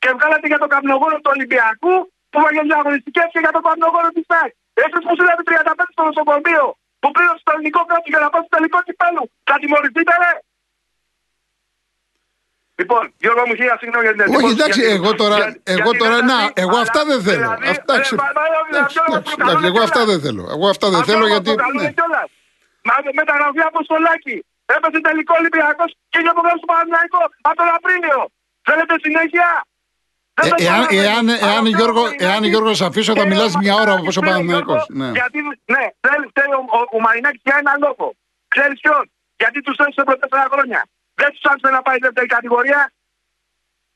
Και 0.00 0.10
βγάλατε 0.16 0.46
για 0.52 0.60
το 0.62 0.66
καπνογόρο 0.72 1.16
του 1.22 1.30
Ολυμπιακού 1.34 1.94
που 2.30 2.40
για 2.52 2.76
αγωνιστικέ 2.80 3.24
και 3.32 3.40
για 3.44 3.52
το 3.56 3.60
καπνογόρο 3.66 4.08
της 4.16 4.26
ΤΑΚ. 4.30 4.50
Εσείς 4.84 5.02
που 5.06 5.14
είδατε 5.22 5.42
35 5.50 5.84
στο 5.94 6.02
νοσοκομείο 6.08 6.64
που 7.00 7.08
πλήρωσε 7.14 7.42
το 7.46 7.52
ελληνικό 7.54 7.80
κράτος 7.88 8.10
για 8.12 8.20
να 8.24 8.28
πάει 8.32 8.42
στο 8.44 8.52
τελικό 8.56 8.78
κυπέλο. 8.86 9.22
Θα 9.48 9.54
τιμωρηθείτε, 9.60 10.14
ρε. 10.22 10.32
Λοιπόν, 12.80 13.02
Γιώργο 13.22 13.42
μου, 13.46 13.54
χίλια 13.54 13.76
συγγνώμη 13.80 14.04
για 14.06 14.12
την 14.14 14.20
εντύπωση. 14.20 14.44
Όχι, 14.44 14.54
εντάξει, 14.58 14.80
εγώ 14.96 15.10
τώρα, 15.22 15.36
εγώ 15.62 15.90
τώρα, 16.02 16.16
να, 16.30 16.38
εγώ 16.64 16.76
αυτά 16.86 17.00
δεν 17.10 17.20
θέλω. 17.26 17.50
Αυτά, 17.74 17.94
εγώ 19.70 19.80
αυτά 19.88 20.04
δεν 20.10 20.18
θέλω. 20.24 20.44
Εγώ 20.54 20.66
αυτά 20.68 20.86
δεν 20.94 21.02
θέλω 21.08 21.26
γιατί... 21.26 21.50
Μα 22.88 22.94
μεταγραφή 23.20 23.60
από 23.70 23.78
στολάκι. 23.82 24.36
Έπεσε 24.74 24.98
τελικό 25.08 25.34
Ολυμπιακός 25.40 25.90
και 26.12 26.18
για 26.22 26.30
απογράψει 26.34 26.60
στο 26.62 26.68
Παναθηναϊκό 26.72 27.22
από 27.48 27.56
τον 27.60 27.68
Απρίλιο. 27.76 28.20
Θέλετε 28.68 28.94
συνέχεια; 29.04 29.48
Ε, 30.42 30.48
εάν, 30.66 30.86
εάν, 30.90 31.24
εάν, 31.28 31.64
Γιώργο, 31.66 32.04
εάν 32.26 32.44
Γιώργο 32.44 32.72
αφήσω 32.88 33.12
θα 33.20 33.26
μιλάς 33.26 33.52
μια 33.56 33.74
ώρα 33.82 33.92
όπως 33.92 34.16
ο 34.16 34.20
Παναθηναϊκός. 34.20 34.82
Ναι. 34.88 35.10
Γιατί, 35.18 35.38
ναι, 35.74 35.84
θέλει, 36.04 36.26
θέλει 36.36 36.54
ο, 36.60 36.62
ο, 36.76 36.78
ο 36.96 37.00
Μαρινάκης 37.00 37.40
για 37.44 37.56
ένα 37.58 37.72
λόγο. 37.84 38.06
Ξέρεις 38.48 38.80
ποιον; 38.80 39.02
Γιατί 39.36 39.58
τους 39.60 39.76
θέλει 39.78 39.92
σε 39.98 40.02
πρώτα 40.08 40.46
χρόνια. 40.52 40.80
Δεν 41.20 41.28
τους 41.32 41.44
άφησε 41.50 41.70
να 41.76 41.82
πάει 41.82 41.98
δεύτερη 41.98 42.26
κατηγορία. 42.26 42.92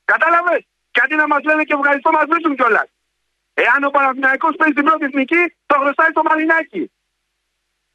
Κατάλαβες; 0.04 0.62
Γιατί 0.96 1.14
να 1.14 1.26
μας 1.26 1.42
λένε 1.48 1.62
και 1.64 1.74
ευχαριστώ 1.78 2.10
μας 2.10 2.26
βρίσκουν 2.30 2.54
κιόλας. 2.56 2.88
Εάν 3.54 3.84
ο 3.84 3.90
Παναθηναϊκός 3.90 4.54
παίζει 4.56 4.74
την 4.74 4.84
πρώτη 4.84 5.04
εθνική, 5.04 5.42
το 5.66 5.74
χρωστάει 5.80 6.12
το 6.12 6.22
Μαρινάκι. 6.28 6.82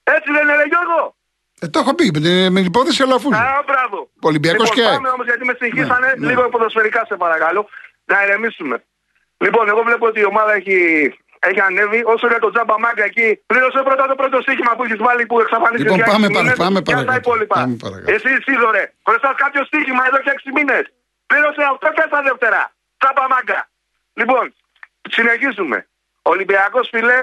Έτσι 0.04 0.30
δεν 0.36 0.44
είναι, 0.50 0.66
Γιώργο. 0.74 1.16
Ε, 1.60 1.68
το 1.68 1.80
έχω 1.80 1.96
πει 1.96 2.06
με 2.14 2.20
την, 2.20 2.52
με 2.54 2.60
την 2.60 2.70
υπόθεση 2.74 3.04
Αλαφούζου. 3.04 3.36
Α, 3.36 3.64
μπράβο. 3.66 4.10
Ολυμπιακός 4.22 4.70
λοιπόν, 4.70 4.86
και... 4.86 4.96
Πάμε 4.96 5.10
όμως 5.10 5.26
γιατί 5.26 5.46
με 5.46 5.56
συγχύσανε 5.60 6.08
ναι, 6.08 6.14
ναι. 6.14 6.28
λίγο 6.28 6.50
ποδοσφαιρικά 6.50 7.06
σε 7.06 7.16
παρακαλώ. 7.16 7.70
Να 8.06 8.24
ηρεμήσουμε. 8.24 8.84
Λοιπόν, 9.38 9.68
εγώ 9.68 9.84
βλέπω 9.84 10.06
ότι 10.06 10.20
η 10.20 10.26
ομάδα 10.26 10.54
έχει, 10.54 10.78
έχει 11.50 11.62
ανέβει. 11.68 12.00
Όσο 12.14 12.28
για 12.28 12.40
το 12.40 12.50
τζάμπα 12.54 12.80
μάγκα 12.80 13.04
εκεί, 13.04 13.28
πλήρωσε 13.46 13.80
πρώτα 13.88 14.04
το 14.12 14.16
πρώτο 14.16 14.42
στοίχημα 14.42 14.72
που 14.76 14.84
έχεις 14.84 15.00
βάλει 15.08 15.26
που 15.26 15.40
εξαφανίστηκε. 15.40 15.96
Λοιπόν, 15.96 16.12
πάμε, 16.12 16.28
πάμε, 16.38 16.52
πάμε, 16.64 16.82
πάμε 16.82 17.04
τα 17.12 17.16
υπόλοιπα. 17.16 17.58
Εσύ, 18.06 18.32
Σίδωρε, 18.46 18.84
χρωστάς 19.08 19.36
κάποιο 19.44 19.62
στοίχημα 19.70 20.04
εδώ 20.08 20.20
και 20.24 20.32
6 20.38 20.52
μήνες. 20.58 20.84
Πλήρωσε 21.30 21.62
αυτό 21.72 21.88
και 21.96 22.04
στα 22.10 22.22
δεύτερα. 22.28 22.62
Τζάμπα 23.00 23.26
μάγκα. 23.34 23.60
Λοιπόν, 24.14 24.54
συνεχίζουμε. 25.16 25.88
Ολυμπιακός 26.22 26.88
φίλε, 26.92 27.18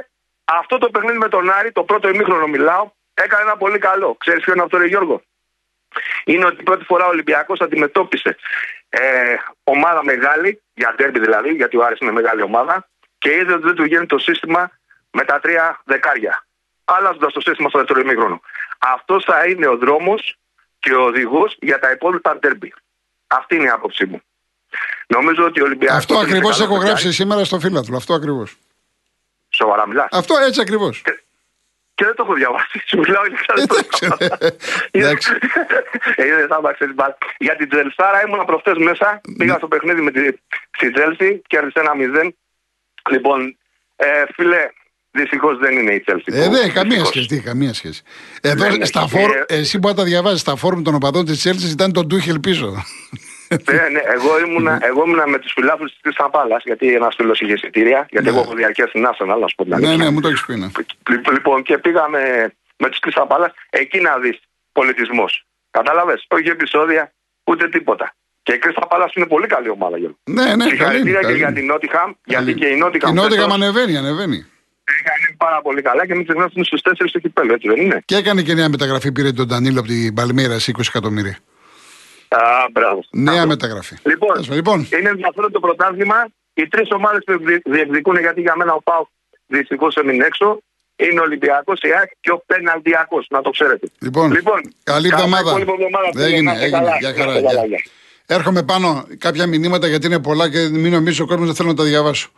αυτό 0.44 0.78
το 0.78 0.88
παιχνίδι 0.90 1.18
με 1.18 1.28
τον 1.28 1.50
Άρη, 1.50 1.72
το 1.72 1.82
πρώτο 1.82 2.08
ημίχρονο 2.08 2.46
μιλάω, 2.46 2.90
έκανε 3.14 3.42
ένα 3.42 3.56
πολύ 3.56 3.78
καλό. 3.78 4.16
Ξέρεις 4.18 4.44
ποιο 4.44 4.52
είναι 4.52 4.62
αυτό, 4.62 4.76
Ρε 4.78 4.86
Γιώργο; 4.86 5.22
Είναι 6.24 6.46
ότι 6.46 6.62
πρώτη 6.62 6.84
φορά 6.84 7.04
ο 7.06 7.08
Ολυμπιακός 7.08 7.60
αντιμετώπισε 7.60 8.36
ε, 8.88 9.00
ομάδα 9.64 10.04
μεγάλη, 10.04 10.62
για 10.75 10.95
τέρμπι 10.97 11.21
δηλαδή, 11.21 11.50
γιατί 11.50 11.76
ο 11.76 11.84
Άρης 11.84 11.99
είναι 12.00 12.12
μεγάλη 12.12 12.42
ομάδα, 12.42 12.88
και 13.21 13.30
είδε 13.39 13.52
ότι 13.52 13.63
δεν 13.63 13.75
του 13.75 13.83
βγαίνει 13.83 14.06
το 14.06 14.19
σύστημα 14.19 14.71
με 15.11 15.25
τα 15.25 15.41
τρία 15.41 15.80
δεκάρια. 15.85 16.45
Αλλάζοντα 16.85 17.26
το 17.26 17.41
σύστημα 17.41 17.69
στο 17.69 17.78
δεύτερο 17.78 18.00
ημίχρονο. 18.00 18.41
Αυτός 18.78 19.25
θα 19.25 19.47
είναι 19.47 19.67
ο 19.67 19.76
δρόμος 19.76 20.37
και 20.78 20.95
ο 20.95 21.02
οδηγός 21.02 21.56
για 21.61 21.78
τα 21.78 21.91
υπόλοιπα 21.91 22.39
τέρμπι. 22.39 22.75
Αυτή 23.26 23.54
είναι 23.54 23.65
η 23.65 23.69
άποψή 23.69 24.04
μου. 24.06 24.21
Νομίζω 25.06 25.45
ότι 25.45 25.61
ο 25.61 25.65
Ολυμπιακός. 25.65 25.97
Αυτό 25.97 26.19
ακριβώς 26.19 26.61
έχω 26.61 26.76
γράψει 26.76 27.13
σήμερα 27.13 27.45
στο 27.45 27.61
φίλατρο. 27.61 27.97
Αυτό 27.97 28.15
ακριβώς. 28.15 28.56
Σοβαρά 29.49 29.87
μιλά. 29.89 30.09
Αυτό 30.11 30.35
έτσι 30.47 30.61
ακριβώς. 30.61 31.02
Και 31.95 32.04
δεν 32.04 32.15
το 32.15 32.23
έχω 32.23 32.35
διαβάσει. 32.35 32.83
Σου 32.87 32.99
μιλάω 32.99 33.23
Εντάξει. 34.91 35.33
Είναι 36.17 36.47
θα 36.49 37.17
Για 37.39 37.56
την 37.56 37.69
Τζελσάρα 37.69 38.23
ήμουν 38.26 38.45
προχτές 38.45 38.76
μέσα. 38.76 39.21
Πήγα 39.39 39.54
στο 39.56 39.69
παιχνίδι 39.69 40.00
με 40.00 40.11
τη 40.78 40.93
Τζέλση 40.93 41.43
και 41.47 41.56
έρθει 41.56 41.80
ένα 41.80 41.95
μηδέν. 41.95 42.35
Λοιπόν, 43.10 43.56
ε, 43.96 44.06
φίλε, 44.34 44.70
Δυστυχώς 45.12 45.58
δεν 45.58 45.78
είναι 45.78 45.92
η 45.92 46.00
Τσέλση. 46.00 46.25
Ε, 46.26 46.49
δεν, 46.49 46.73
καμία 46.73 47.04
σχέση. 47.04 47.40
Καμία 47.40 47.75
σχέση. 47.75 48.02
Εδώ, 48.40 48.84
στα 48.84 49.08
φόρ, 49.08 49.30
εσύ 49.46 49.78
που 49.78 49.94
τα 49.94 50.04
διαβάζεις 50.04 50.40
στα 50.40 50.56
φόρουμ 50.56 50.82
των 50.82 50.94
οπαδών 50.94 51.25
της 51.25 51.38
Τσέλση 51.38 51.70
ήταν 51.70 51.92
τον 51.92 52.06
Ντούχελ 52.06 52.40
πίσω 52.40 52.84
ναι, 53.50 53.88
ναι, 53.88 54.00
εγώ 54.00 54.40
ήμουνα, 54.40 54.78
εγώ 54.82 55.04
ήμουνα 55.04 55.26
με 55.26 55.38
τους 55.38 55.52
φιλάθλους 55.52 55.90
της 55.90 56.00
Κρυσταπάλα, 56.02 56.60
γιατί 56.64 56.94
ένα 56.94 57.10
φίλος 57.16 57.40
είχε 57.40 57.52
εισιτήρια, 57.52 58.06
γιατί 58.10 58.26
ναι. 58.26 58.32
εγώ 58.32 58.40
έχω 58.40 58.54
διαρκεία 58.54 58.86
στην 58.86 59.06
Άσονα, 59.06 59.36
να 59.36 59.46
σου 59.46 59.54
πω 59.54 59.64
Ναι, 59.64 59.96
ναι, 59.96 60.10
μου 60.10 60.20
το 60.20 60.28
έχεις 60.28 60.44
πει. 60.44 60.56
Ναι. 60.56 60.68
Λοιπόν, 61.32 61.62
και 61.62 61.78
πήγαμε 61.78 62.52
με 62.76 62.88
τους 62.88 62.99
Κρυσταπάλα 62.99 63.54
εκεί 63.70 64.00
να 64.00 64.18
δεις 64.18 64.38
πολιτισμός. 64.73 65.44
Κατάλαβες, 65.70 66.26
όχι 66.28 66.49
επεισόδια, 66.49 67.12
ούτε 67.44 67.68
τίποτα. 67.68 68.14
Και 68.50 68.56
η 68.56 68.58
Κρίστα 68.58 68.86
Πάλα 68.86 69.10
είναι 69.15 69.26
πολύ 69.26 69.47
καλή 69.47 69.69
ομάδα. 69.69 69.97
Γιώργο. 69.99 70.17
Ναι, 70.25 70.54
ναι, 70.54 70.65
Συγχαρητήρια 70.65 71.21
και 71.21 71.32
για 71.32 71.52
την 71.52 71.67
Νότιχαμ, 71.67 72.10
γιατί 72.25 72.54
και 72.54 72.67
η 72.67 72.76
Νότιχαμ. 72.76 73.10
Η 73.10 73.15
Νότιχαμ 73.15 73.52
ανεβαίνει, 73.52 73.97
ανεβαίνει. 73.97 74.47
Έκανε 74.99 75.36
πάρα 75.36 75.60
πολύ 75.63 75.82
καλά 75.82 76.06
και 76.06 76.15
μην 76.15 76.25
ξεχνάτε 76.25 76.47
ότι 76.47 76.56
είναι 76.56 76.65
στους 76.65 76.80
4 76.82 77.08
στο 77.08 77.19
κυπέλο, 77.19 77.52
έτσι 77.54 77.69
δεν 77.69 77.80
είναι; 77.80 78.02
Και 78.04 78.17
έκανε 78.17 78.43
και 78.43 78.54
μια 78.54 78.69
μεταγραφή, 78.69 79.13
πήρε 79.13 79.32
τον 79.32 79.47
Ντανίλο 79.47 79.78
από 79.78 79.89
την 79.89 80.15
Παλμύρα 80.15 80.56
20 80.56 80.73
εκατομμύρια. 80.89 81.39
Α, 82.28 82.41
μπράβο. 82.73 83.00
Νέα 83.10 83.47
μεταγραφή. 83.47 83.97
Λοιπόν, 84.02 84.47
λοιπόν, 84.50 84.89
είναι 84.99 85.08
ενδιαφέρον 85.08 85.52
το 85.52 85.60
πρωτάθλημα. 85.60 86.26
Οι 86.54 86.69
τρεις 86.69 86.89
ομάδες 86.91 87.23
που 87.26 87.32
διεκδικούν, 87.65 88.17
γιατί 88.19 88.41
για 88.41 88.54
μένα 88.56 88.73
ο 88.73 88.82
Πάου 88.82 89.08
δυστυχώς 89.47 89.95
έμεινε 89.95 90.25
έξω, 90.25 90.58
είναι 90.97 91.21
ο 91.21 91.23
Ολυμπιακός, 91.23 91.80
η 91.80 91.89
ΑΕΚ 91.99 92.10
και 92.21 92.30
ο 92.30 92.43
Πεναλτιακός. 92.47 93.26
Να 93.30 93.41
το 93.41 93.50
ξέρετε. 93.50 93.86
Λοιπόν, 93.99 94.32
λοιπόν 94.32 94.60
καλή 94.84 95.08
εβδομάδα. 95.13 95.54
Έγινε, 96.17 96.52
έγινε. 96.60 96.97
Για 97.00 97.15
χαρά. 97.17 97.32
Έρχομαι 98.32 98.62
πάνω 98.62 99.06
κάποια 99.19 99.47
μηνύματα 99.47 99.86
γιατί 99.86 100.06
είναι 100.06 100.19
πολλά 100.19 100.50
και 100.50 100.69
μην 100.69 100.93
νομίζεις 100.93 101.21
ο 101.21 101.26
κόσμος 101.26 101.47
δεν 101.47 101.54
θέλω 101.54 101.69
να 101.69 101.75
τα 101.75 101.84
διαβάσω. 101.84 102.30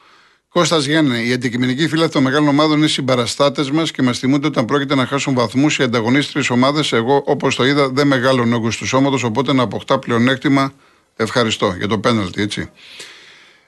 Κώστας 0.49 0.85
Γιάννη, 0.85 1.29
οι 1.29 1.33
αντικειμενικοί 1.33 1.89
φίλοι 1.89 2.09
των 2.09 2.23
μεγάλων 2.23 2.49
ομάδων 2.49 2.79
είναι 2.79 2.87
συμπαραστάτες 2.87 3.71
μας 3.71 3.91
και 3.91 4.03
μας 4.03 4.19
θυμούνται 4.19 4.47
όταν 4.47 4.65
πρόκειται 4.65 4.95
να 4.95 5.07
χάσουν 5.07 5.35
βαθμούς 5.35 5.79
οι 5.79 5.83
ανταγωνίστριε 5.83 6.43
ομάδες. 6.51 6.93
Εγώ, 6.93 7.23
όπως 7.27 7.55
το 7.57 7.65
είδα, 7.65 7.89
δεν 7.89 8.07
μεγάλο 8.07 8.43
όγκο 8.55 8.69
του 8.69 8.87
σώματος, 8.87 9.23
οπότε 9.23 9.53
να 9.53 9.63
αποκτά 9.63 9.99
πλεονέκτημα. 9.99 10.73
Ευχαριστώ 11.17 11.75
για 11.79 11.89
το 11.89 11.99
πέναλτι, 11.99 12.43
έτσι. 12.43 12.71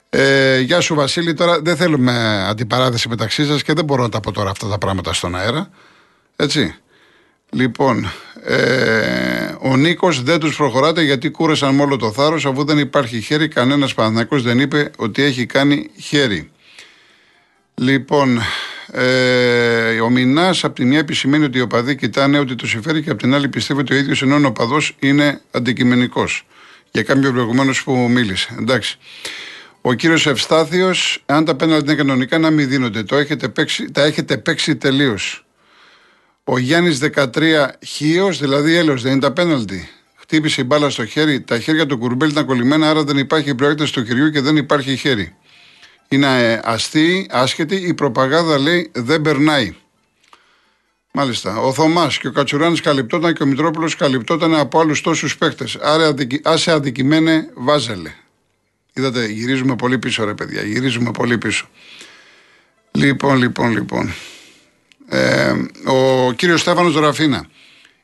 Ε, 0.09 0.59
γεια 0.59 0.79
σου 0.79 0.95
Βασίλη, 0.95 1.33
τώρα 1.33 1.61
δεν 1.61 1.75
θέλουμε 1.75 2.45
αντιπαράθεση 2.49 3.09
μεταξύ 3.09 3.45
σας 3.45 3.63
και 3.63 3.73
δεν 3.73 3.85
μπορώ 3.85 4.01
να 4.01 4.09
τα 4.09 4.19
πω 4.19 4.31
τώρα 4.31 4.49
αυτά 4.49 4.67
τα 4.67 4.77
πράγματα 4.77 5.13
στον 5.13 5.35
αέρα. 5.35 5.69
Έτσι. 6.35 6.75
Λοιπόν, 7.49 8.11
ε, 8.43 9.55
ο 9.59 9.77
Νίκος 9.77 10.23
δεν 10.23 10.39
τους 10.39 10.55
προχωράτε 10.55 11.01
γιατί 11.01 11.29
κούρασαν 11.29 11.75
μόνο 11.75 11.97
το 11.97 12.11
θάρρος 12.11 12.45
αφού 12.45 12.63
δεν 12.63 12.77
υπάρχει 12.77 13.21
χέρι. 13.21 13.47
Κανένας 13.47 13.93
Παναθηναϊκός 13.93 14.43
δεν 14.43 14.59
είπε 14.59 14.91
ότι 14.97 15.23
έχει 15.23 15.45
κάνει 15.45 15.89
χέρι. 15.99 16.51
Λοιπόν, 17.75 18.41
ε, 18.91 19.99
ο 19.99 20.09
Μινάς 20.09 20.63
από 20.63 20.75
τη 20.75 20.85
μια 20.85 20.99
επισημαίνει 20.99 21.43
ότι 21.43 21.57
οι 21.57 21.61
οπαδοί 21.61 21.95
κοιτάνε 21.95 22.39
ότι 22.39 22.55
του 22.55 22.67
συμφέρει 22.67 23.03
και 23.03 23.09
από 23.09 23.19
την 23.19 23.33
άλλη 23.33 23.49
πιστεύει 23.49 23.79
ότι 23.79 23.93
ο 23.93 23.97
ίδιος 23.97 24.21
ενώ 24.21 24.35
ο 24.35 24.45
οπαδό 24.45 24.77
είναι 24.99 25.41
αντικειμενικός. 25.51 26.45
Για 26.91 27.03
κάποιο 27.03 27.31
προηγουμένω 27.31 27.73
που 27.83 27.95
μίλησε. 28.09 28.55
Εντάξει. 28.59 28.97
Ο 29.81 29.93
κύριος 29.93 30.27
Ευστάθιος, 30.27 31.23
αν 31.25 31.45
τα 31.45 31.55
πέναλτι 31.55 31.85
είναι 31.85 31.95
κανονικά, 31.95 32.37
να 32.37 32.49
μην 32.49 32.67
δίνονται. 32.67 33.03
Το 33.03 33.15
έχετε 33.15 33.47
παίξει, 33.47 33.91
τα 33.91 34.03
έχετε 34.03 34.37
παίξει 34.37 34.75
τελείως. 34.75 35.44
Ο 36.47 36.57
Γιάννης 36.57 36.99
13 36.99 37.67
χείος, 37.85 38.39
δηλαδή 38.39 38.75
έλεος, 38.75 39.01
δεν 39.01 39.11
είναι 39.11 39.21
τα 39.21 39.31
πέναλτι. 39.31 39.89
Χτύπησε 40.15 40.61
η 40.61 40.63
μπάλα 40.67 40.89
στο 40.89 41.05
χέρι, 41.05 41.41
τα 41.41 41.59
χέρια 41.59 41.85
του 41.85 41.97
κουρμπέλ 41.97 42.29
ήταν 42.29 42.45
κολλημένα, 42.45 42.89
άρα 42.89 43.03
δεν 43.03 43.17
υπάρχει 43.17 43.55
προέκταση 43.55 43.93
του 43.93 44.05
χεριού 44.05 44.29
και 44.29 44.41
δεν 44.41 44.57
υπάρχει 44.57 44.95
χέρι 44.95 45.35
είναι 46.07 46.61
αστεί, 46.63 47.27
άσχετη, 47.29 47.75
η 47.75 47.93
προπαγάνδα 47.93 48.59
λέει 48.59 48.91
δεν 48.93 49.21
περνάει. 49.21 49.75
Μάλιστα. 51.11 51.57
Ο 51.57 51.73
Θωμάς 51.73 52.17
και 52.17 52.27
ο 52.27 52.31
Κατσουράνης 52.31 52.81
καλυπτόταν 52.81 53.33
και 53.33 53.43
ο 53.43 53.45
Μητρόπουλος 53.45 53.95
καλυπτόταν 53.95 54.55
από 54.55 54.79
άλλους 54.79 55.01
τόσους 55.01 55.37
παίχτε. 55.37 55.65
Άρα 55.81 56.13
άσε 56.43 56.71
αδικημένε, 56.71 57.49
βάζελε. 57.53 58.13
Είδατε, 58.93 59.25
γυρίζουμε 59.25 59.75
πολύ 59.75 59.99
πίσω, 59.99 60.25
ρε 60.25 60.33
παιδιά. 60.33 60.61
Γυρίζουμε 60.61 61.11
πολύ 61.11 61.37
πίσω. 61.37 61.67
Λοιπόν, 62.91 63.37
λοιπόν, 63.37 63.71
λοιπόν. 63.71 64.13
Ε, 65.09 65.53
ο 65.85 66.31
κύριος 66.31 66.61
Στέφανος 66.61 66.95
Ραφίνα. 66.95 67.45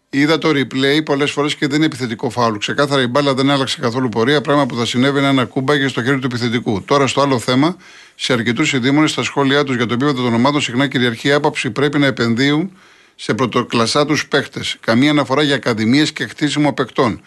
Είδα 0.09 0.37
το 0.37 0.49
replay 0.49 1.03
πολλές 1.05 1.31
φορές 1.31 1.55
και 1.55 1.67
δεν 1.67 1.75
είναι 1.75 1.85
επιθετικό 1.85 2.29
φάουλ. 2.29 2.57
Ξεκάθαρα 2.57 3.01
η 3.01 3.07
μπάλα 3.07 3.33
δεν 3.33 3.49
άλλαξε 3.49 3.79
καθόλου 3.81 4.09
πορεία, 4.09 4.41
πράγμα 4.41 4.65
που 4.65 4.75
θα 4.75 4.85
συνέβαινε 4.85 5.27
ένα 5.27 5.45
κούμπαγε 5.45 5.87
στο 5.87 6.03
χέρι 6.03 6.19
του 6.19 6.25
επιθετικού. 6.25 6.83
Τώρα 6.83 7.07
στο 7.07 7.21
άλλο 7.21 7.39
θέμα, 7.39 7.75
σε 8.15 8.33
αρκετούς 8.33 8.73
ειδήμονες 8.73 9.11
στα 9.11 9.23
σχόλιά 9.23 9.63
τους 9.63 9.75
για 9.75 9.85
το 9.85 9.93
επίπεδο 9.93 10.21
των 10.23 10.33
ομάδων 10.33 10.61
συχνά 10.61 10.87
κυριαρχεί 10.87 11.27
η 11.27 11.31
άποψη 11.31 11.71
πρέπει 11.71 11.99
να 11.99 12.05
επενδύουν 12.05 12.71
σε 13.15 13.33
πρωτοκλασσά 13.33 14.05
τους 14.05 14.27
παίχτε. 14.27 14.61
Καμία 14.79 15.09
αναφορά 15.09 15.43
για 15.43 15.55
ακαδημίες 15.55 16.11
και 16.11 16.27
χτίσιμο 16.27 16.73
παικτών. 16.73 17.21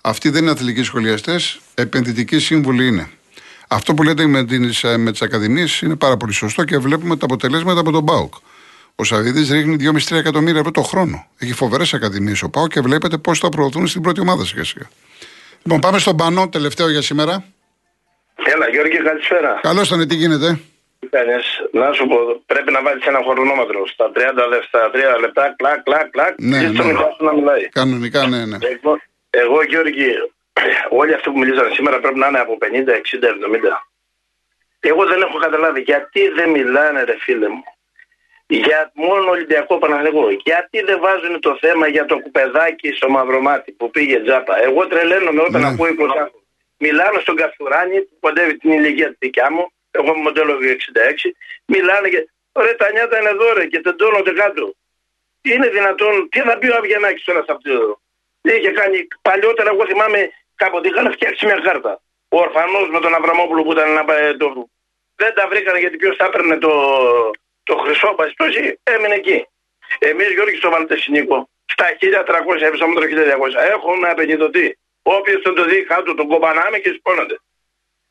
Αυτοί 0.00 0.28
δεν 0.28 0.42
είναι 0.42 0.50
αθλητικοί 0.50 0.82
σχολιαστές, 0.82 1.60
επενδυτικοί 1.74 2.38
σύμβουλοι 2.38 2.86
είναι. 2.86 3.10
Αυτό 3.68 3.94
που 3.94 4.02
λέτε 4.02 4.26
με, 4.26 4.44
τις, 4.44 4.84
με 4.96 5.10
τις 5.10 5.22
ακαδημίες 5.22 5.80
είναι 5.80 5.96
πάρα 5.96 6.16
πολύ 6.16 6.32
σωστό 6.32 6.64
και 6.64 6.78
βλέπουμε 6.78 7.16
τα 7.16 7.24
αποτελέσματα 7.24 7.80
από 7.80 7.90
τον 7.90 8.02
Μπάουκ. 8.02 8.34
Ο 9.00 9.04
Σαββίδη 9.04 9.52
ρίχνει 9.54 9.76
2,5-3 10.10 10.16
εκατομμύρια 10.16 10.58
ευρώ 10.58 10.70
το 10.70 10.82
χρόνο. 10.82 11.26
Έχει 11.38 11.52
φοβερές 11.52 11.94
ακαδημίες 11.94 12.42
ο 12.42 12.50
Πάο 12.50 12.66
και 12.68 12.80
βλέπετε 12.80 13.16
πώς 13.18 13.38
θα 13.38 13.48
προωθούν 13.48 13.86
στην 13.86 14.02
πρώτη 14.02 14.20
ομάδα 14.20 14.44
σιγά 14.44 14.64
σιγά. 14.64 14.86
Λοιπόν, 15.62 15.80
πάμε 15.80 15.98
στον 15.98 16.16
Πανό, 16.16 16.48
τελευταίο 16.48 16.90
για 16.90 17.02
σήμερα. 17.02 17.44
Έλα, 18.54 18.68
Γιώργη, 18.68 19.02
καλησπέρα. 19.02 19.58
Καλώς 19.62 19.86
ήταν, 19.88 20.08
τι 20.08 20.14
γίνεται; 20.14 20.58
Να 21.72 21.92
σου 21.92 22.06
πω, 22.06 22.16
πρέπει 22.46 22.72
να 22.72 22.82
βάλεις 22.82 23.04
ένα 23.04 23.20
χρονόμετρο 23.28 23.86
στα 23.86 24.10
30, 24.14 24.18
στα 24.66 24.90
3 25.16 25.20
λεπτά, 25.20 25.54
κλακ, 25.56 25.82
κλακ, 25.82 26.10
κλακ. 26.10 26.34
Ναι, 26.38 26.60
ναι. 26.60 26.92
να 27.18 27.32
μιλάει. 27.32 27.68
Κανονικά, 27.68 28.26
ναι, 28.26 28.44
ναι. 28.46 28.56
Εγώ, 28.60 29.00
εγώ, 29.30 29.62
Γιώργη, 29.62 30.08
όλοι 31.00 31.14
αυτοί 31.14 31.30
που 31.30 31.38
μιλήσαν 31.38 31.72
σήμερα 31.72 32.00
πρέπει 32.00 32.18
να 32.18 32.26
είναι 32.28 32.38
από 32.38 32.58
50, 32.60 32.64
60, 32.64 32.70
70. 32.70 33.86
Εγώ 34.80 35.06
δεν 35.06 35.20
έχω 35.22 35.38
καταλάβει 35.38 35.80
γιατί 35.80 36.28
δεν 36.28 36.50
μιλάνε, 36.50 37.02
ρε 37.02 37.16
φίλε 37.18 37.48
μου 37.48 37.64
για 38.48 38.90
μόνο 38.94 39.30
Ολυμπιακό 39.30 39.78
Παναγενικό. 39.78 40.30
Γιατί 40.30 40.80
δεν 40.80 41.00
βάζουν 41.00 41.40
το 41.40 41.56
θέμα 41.60 41.88
για 41.88 42.04
το 42.04 42.18
κουπεδάκι 42.18 42.92
στο 42.92 43.10
Μαυρομάτι 43.10 43.72
που 43.72 43.90
πήγε 43.90 44.20
τζάπα. 44.20 44.62
Εγώ 44.62 44.86
τρελαίνομαι 44.86 45.42
όταν 45.42 45.60
ναι. 45.60 45.66
ακούω 45.66 45.86
20 45.86 46.28
Μιλάνε 46.78 47.18
στον 47.20 47.36
Καστουράνη 47.36 48.00
που 48.00 48.16
κοντεύει 48.20 48.56
την 48.58 48.70
ηλικία 48.72 49.08
τη 49.08 49.16
δικιά 49.18 49.50
μου. 49.52 49.72
Εγώ 49.90 50.06
είμαι 50.12 50.22
μοντέλο 50.22 50.52
66. 50.52 51.30
Μιλάνε 51.64 52.08
και. 52.08 52.28
Ρε 52.52 52.74
τα 52.74 52.92
νιάτα 52.92 53.18
είναι 53.18 53.28
εδώ 53.28 53.52
ρε 53.52 53.66
και 53.66 53.80
τεντώνονται 53.80 54.32
κάτω. 54.32 54.74
Είναι 55.42 55.68
δυνατόν. 55.68 56.28
Τι 56.28 56.40
θα 56.40 56.58
πει 56.58 56.68
ο 56.70 56.76
Αβγενάκης 56.76 57.24
τώρα 57.24 57.42
σε 57.44 57.52
αυτό. 57.52 58.00
Είχε 58.40 58.70
κάνει 58.70 59.08
παλιότερα, 59.22 59.70
εγώ 59.70 59.86
θυμάμαι 59.86 60.30
κάποτε 60.54 60.88
είχαν 60.88 61.12
φτιάξει 61.12 61.46
μια 61.46 61.60
κάρτα. 61.66 62.00
Ο 62.28 62.40
ορφανός 62.40 62.88
με 62.90 63.00
τον 63.00 63.14
Αβραμόπουλο 63.14 63.62
που 63.62 63.72
ήταν 63.72 63.88
ένα 63.88 64.04
το... 64.36 64.68
Δεν 65.16 65.34
τα 65.34 65.48
βρήκαν 65.48 65.76
γιατί 65.76 65.96
ποιος 65.96 66.16
θα 66.16 66.24
έπαιρνε 66.24 66.56
το, 66.56 66.70
το 67.68 67.74
χρυσό 67.82 68.08
παστόση 68.18 68.80
έμεινε 68.82 69.14
εκεί. 69.14 69.38
Εμείς 69.98 70.28
Γιώργη 70.36 70.56
στο 70.56 70.70
Βαλτεσινίκο 70.70 71.48
στα 71.74 71.86
1300 72.56 72.60
έπεσαμε 72.68 72.94
το 72.94 73.00
1200 73.00 73.06
έχουμε 73.74 74.08
απενιδωτεί. 74.08 74.78
Όποιο 75.02 75.40
τον 75.40 75.54
το 75.54 75.64
δει 75.64 75.82
κάτω 75.82 76.14
τον 76.14 76.26
κομπανάμε 76.28 76.78
και 76.78 76.92
σπώνονται. 76.98 77.36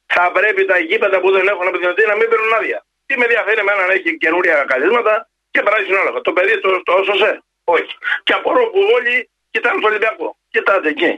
Θα 0.06 0.32
πρέπει 0.32 0.66
τα 0.66 0.78
γήπεδα 0.80 1.20
που 1.20 1.32
δεν 1.32 1.48
έχουν 1.48 1.68
απενιδωτεί 1.68 2.04
να 2.12 2.16
μην 2.16 2.30
παίρνουν 2.30 2.54
άδεια. 2.54 2.80
Τι 3.06 3.18
με 3.18 3.24
ενδιαφέρει 3.24 3.60
εμένα 3.60 3.86
να 3.88 3.94
έχει 3.94 4.18
καινούρια 4.18 4.66
καλύσματα 4.72 5.30
και 5.52 5.62
πράσινο 5.62 6.00
όλα. 6.00 6.22
Το 6.22 6.34
παιδί 6.34 6.60
το, 6.60 6.70
το 6.84 6.94
έσωσε. 7.02 7.44
Όχι. 7.64 7.94
Και 8.24 8.34
απορώ 8.34 8.64
που 8.74 8.80
όλοι 8.96 9.30
κοιτάνε 9.52 9.80
στο 9.80 9.88
Ολυμπιακό. 9.88 10.38
Κοιτάτε 10.50 10.90
εκεί. 10.90 11.12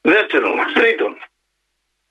Δεύτερον. 0.00 0.56
Τρίτον. 0.74 1.12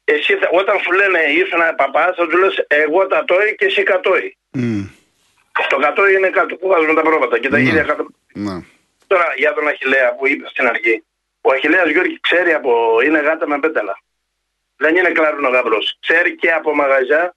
Εσύ 0.04 0.34
όταν 0.52 0.80
σου 0.80 0.92
λένε 0.92 1.20
ήσουν 1.20 1.62
παπά, 1.76 2.14
θα 2.18 2.28
του 2.28 2.38
λες 2.38 2.66
εγώ 2.68 3.08
τα 3.08 3.24
τόι 3.24 3.56
και 3.56 3.66
εσύ 3.66 3.84
κατόι. 3.84 4.38
Mm. 4.58 4.86
Το 5.70 5.78
100 6.06 6.12
είναι 6.18 6.30
κάτω 6.30 6.56
που 6.56 6.68
βάζουν 6.68 6.96
τα 6.96 7.02
πρόβατα 7.02 7.40
και 7.40 7.50
τα 7.50 7.58
ναι. 7.58 7.64
ίδια 7.64 7.84
κάτω. 7.84 8.06
Ναι. 8.34 8.56
Τώρα 9.08 9.34
για 9.38 9.54
τον 9.54 9.68
Αχηλέα 9.68 10.16
που 10.16 10.28
είπε 10.28 10.48
στην 10.50 10.68
αρχή. 10.68 11.04
Ο 11.42 11.52
Αχηλέας 11.52 11.90
Γιώργη 11.90 12.20
ξέρει 12.20 12.54
από. 12.54 13.02
είναι 13.06 13.20
γάτα 13.20 13.48
με 13.48 13.60
πέταλα. 13.60 13.96
Δεν 14.78 14.96
είναι 14.96 15.10
κλάρουνο 15.10 15.50
γαμπρός. 15.50 15.98
Ξέρει 16.00 16.36
και 16.36 16.52
από 16.52 16.76
μαγαζιά 16.76 17.36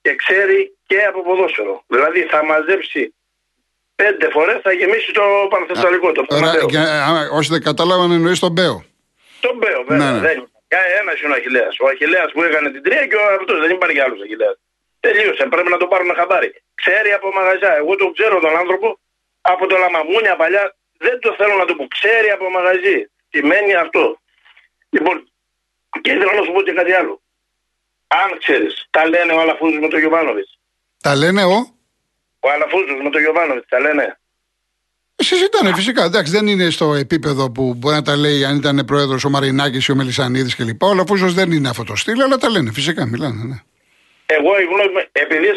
και 0.00 0.14
ξέρει 0.14 0.76
και 0.86 1.04
από 1.04 1.22
ποδόσφαιρο. 1.22 1.84
Δηλαδή 1.86 2.20
θα 2.22 2.44
μαζέψει 2.44 3.14
πέντε 3.94 4.30
φορές 4.30 4.58
θα 4.62 4.72
γεμίσει 4.72 5.12
το 5.12 5.22
Πανθεσσαλικό. 5.50 6.12
Το 6.12 6.26
όσοι 7.32 7.50
δεν 7.50 7.62
κατάλαβαν 7.62 8.10
εννοείς 8.10 8.38
τον 8.38 8.52
Μπέο. 8.52 8.84
Τον 9.40 9.56
Μπέο, 9.56 9.84
βέβαια. 9.88 10.10
Ναι, 10.10 10.12
ναι. 10.12 10.26
Δεν 10.26 10.48
ένα 11.00 11.12
είναι 11.22 11.32
ο 11.34 11.36
Αχηλέας. 11.36 11.74
Ο 11.80 11.86
Αχηλέας 11.86 12.32
που 12.32 12.42
έκανε 12.42 12.70
την 12.70 12.82
τρία 12.82 13.06
και 13.06 13.16
ο 13.16 13.22
αυτό 13.40 13.58
δεν 13.58 13.70
υπάρχει 13.70 14.00
άλλος 14.00 14.20
Αχηλέας. 14.20 14.56
Τελείωσε. 15.00 15.46
Πρέπει 15.46 15.70
να 15.70 15.76
το 15.76 15.86
πάρουν 15.86 16.14
χαμπάρι. 16.14 16.50
Ξέρει 16.88 17.10
από 17.18 17.28
μαγαζιά. 17.38 17.72
Εγώ 17.80 17.92
τον 17.96 18.12
ξέρω 18.16 18.36
τον 18.44 18.54
άνθρωπο 18.62 18.98
από 19.40 19.66
το 19.66 19.76
Λαμαμούνια 19.82 20.36
παλιά. 20.36 20.64
Δεν 21.04 21.16
το 21.24 21.34
θέλω 21.38 21.54
να 21.62 21.64
το 21.64 21.74
πω. 21.78 21.84
Ξέρει 21.96 22.28
από 22.36 22.50
μαγαζί. 22.56 22.96
Τι 23.30 23.38
μένει 23.48 23.74
αυτό. 23.74 24.04
Λοιπόν, 24.94 25.16
και 26.02 26.10
ήθελα 26.14 26.32
να 26.38 26.42
σου 26.44 26.52
πω 26.52 26.62
και 26.62 26.72
κάτι 26.72 26.92
άλλο. 26.92 27.14
Αν 28.06 28.28
ξέρεις, 28.38 28.86
τα 28.90 29.08
λένε 29.08 29.32
ο 29.32 29.40
Αλαφούζος 29.40 29.80
με 29.80 29.88
τον 29.88 29.98
Γιωβάνοβιτς. 29.98 30.58
Τα 31.02 31.14
λένε 31.14 31.44
ο; 31.44 31.56
Ο 32.40 32.50
Αλαφούζος 32.54 33.00
με 33.02 33.10
τον 33.10 33.20
Γιωβάνοβιτς, 33.20 33.68
τα 33.68 33.80
λένε. 33.80 34.18
Συζητάνε 35.16 35.74
φυσικά. 35.74 36.04
Εντάξει, 36.04 36.32
δεν 36.32 36.46
είναι 36.46 36.70
στο 36.70 36.94
επίπεδο 36.94 37.50
που 37.50 37.74
μπορεί 37.74 37.94
να 37.94 38.02
τα 38.02 38.16
λέει 38.16 38.44
αν 38.44 38.56
ήταν 38.56 38.84
πρόεδρος 38.84 39.24
ο 39.24 39.30
Μαρινάκης 39.30 39.86
ή 39.86 39.92
ο 39.92 39.94
Μελισανίδης 39.94 40.56
κλπ. 40.56 40.82
Ο 40.82 40.90
Αλαφούζος 40.90 41.34
δεν 41.34 41.52
είναι 41.52 41.68
αυτό 41.68 41.84
το 41.84 41.96
στυλ, 41.96 42.20
αλλά 42.22 42.36
τα 42.36 42.50
λένε 42.50 42.72
φυσικά. 42.72 43.06
Μιλάνε, 43.06 43.42
ναι. 43.44 43.58
Εγώ 44.26 44.60
η 44.60 44.64
γνώμη 44.64 45.08
επειδή 45.12 45.48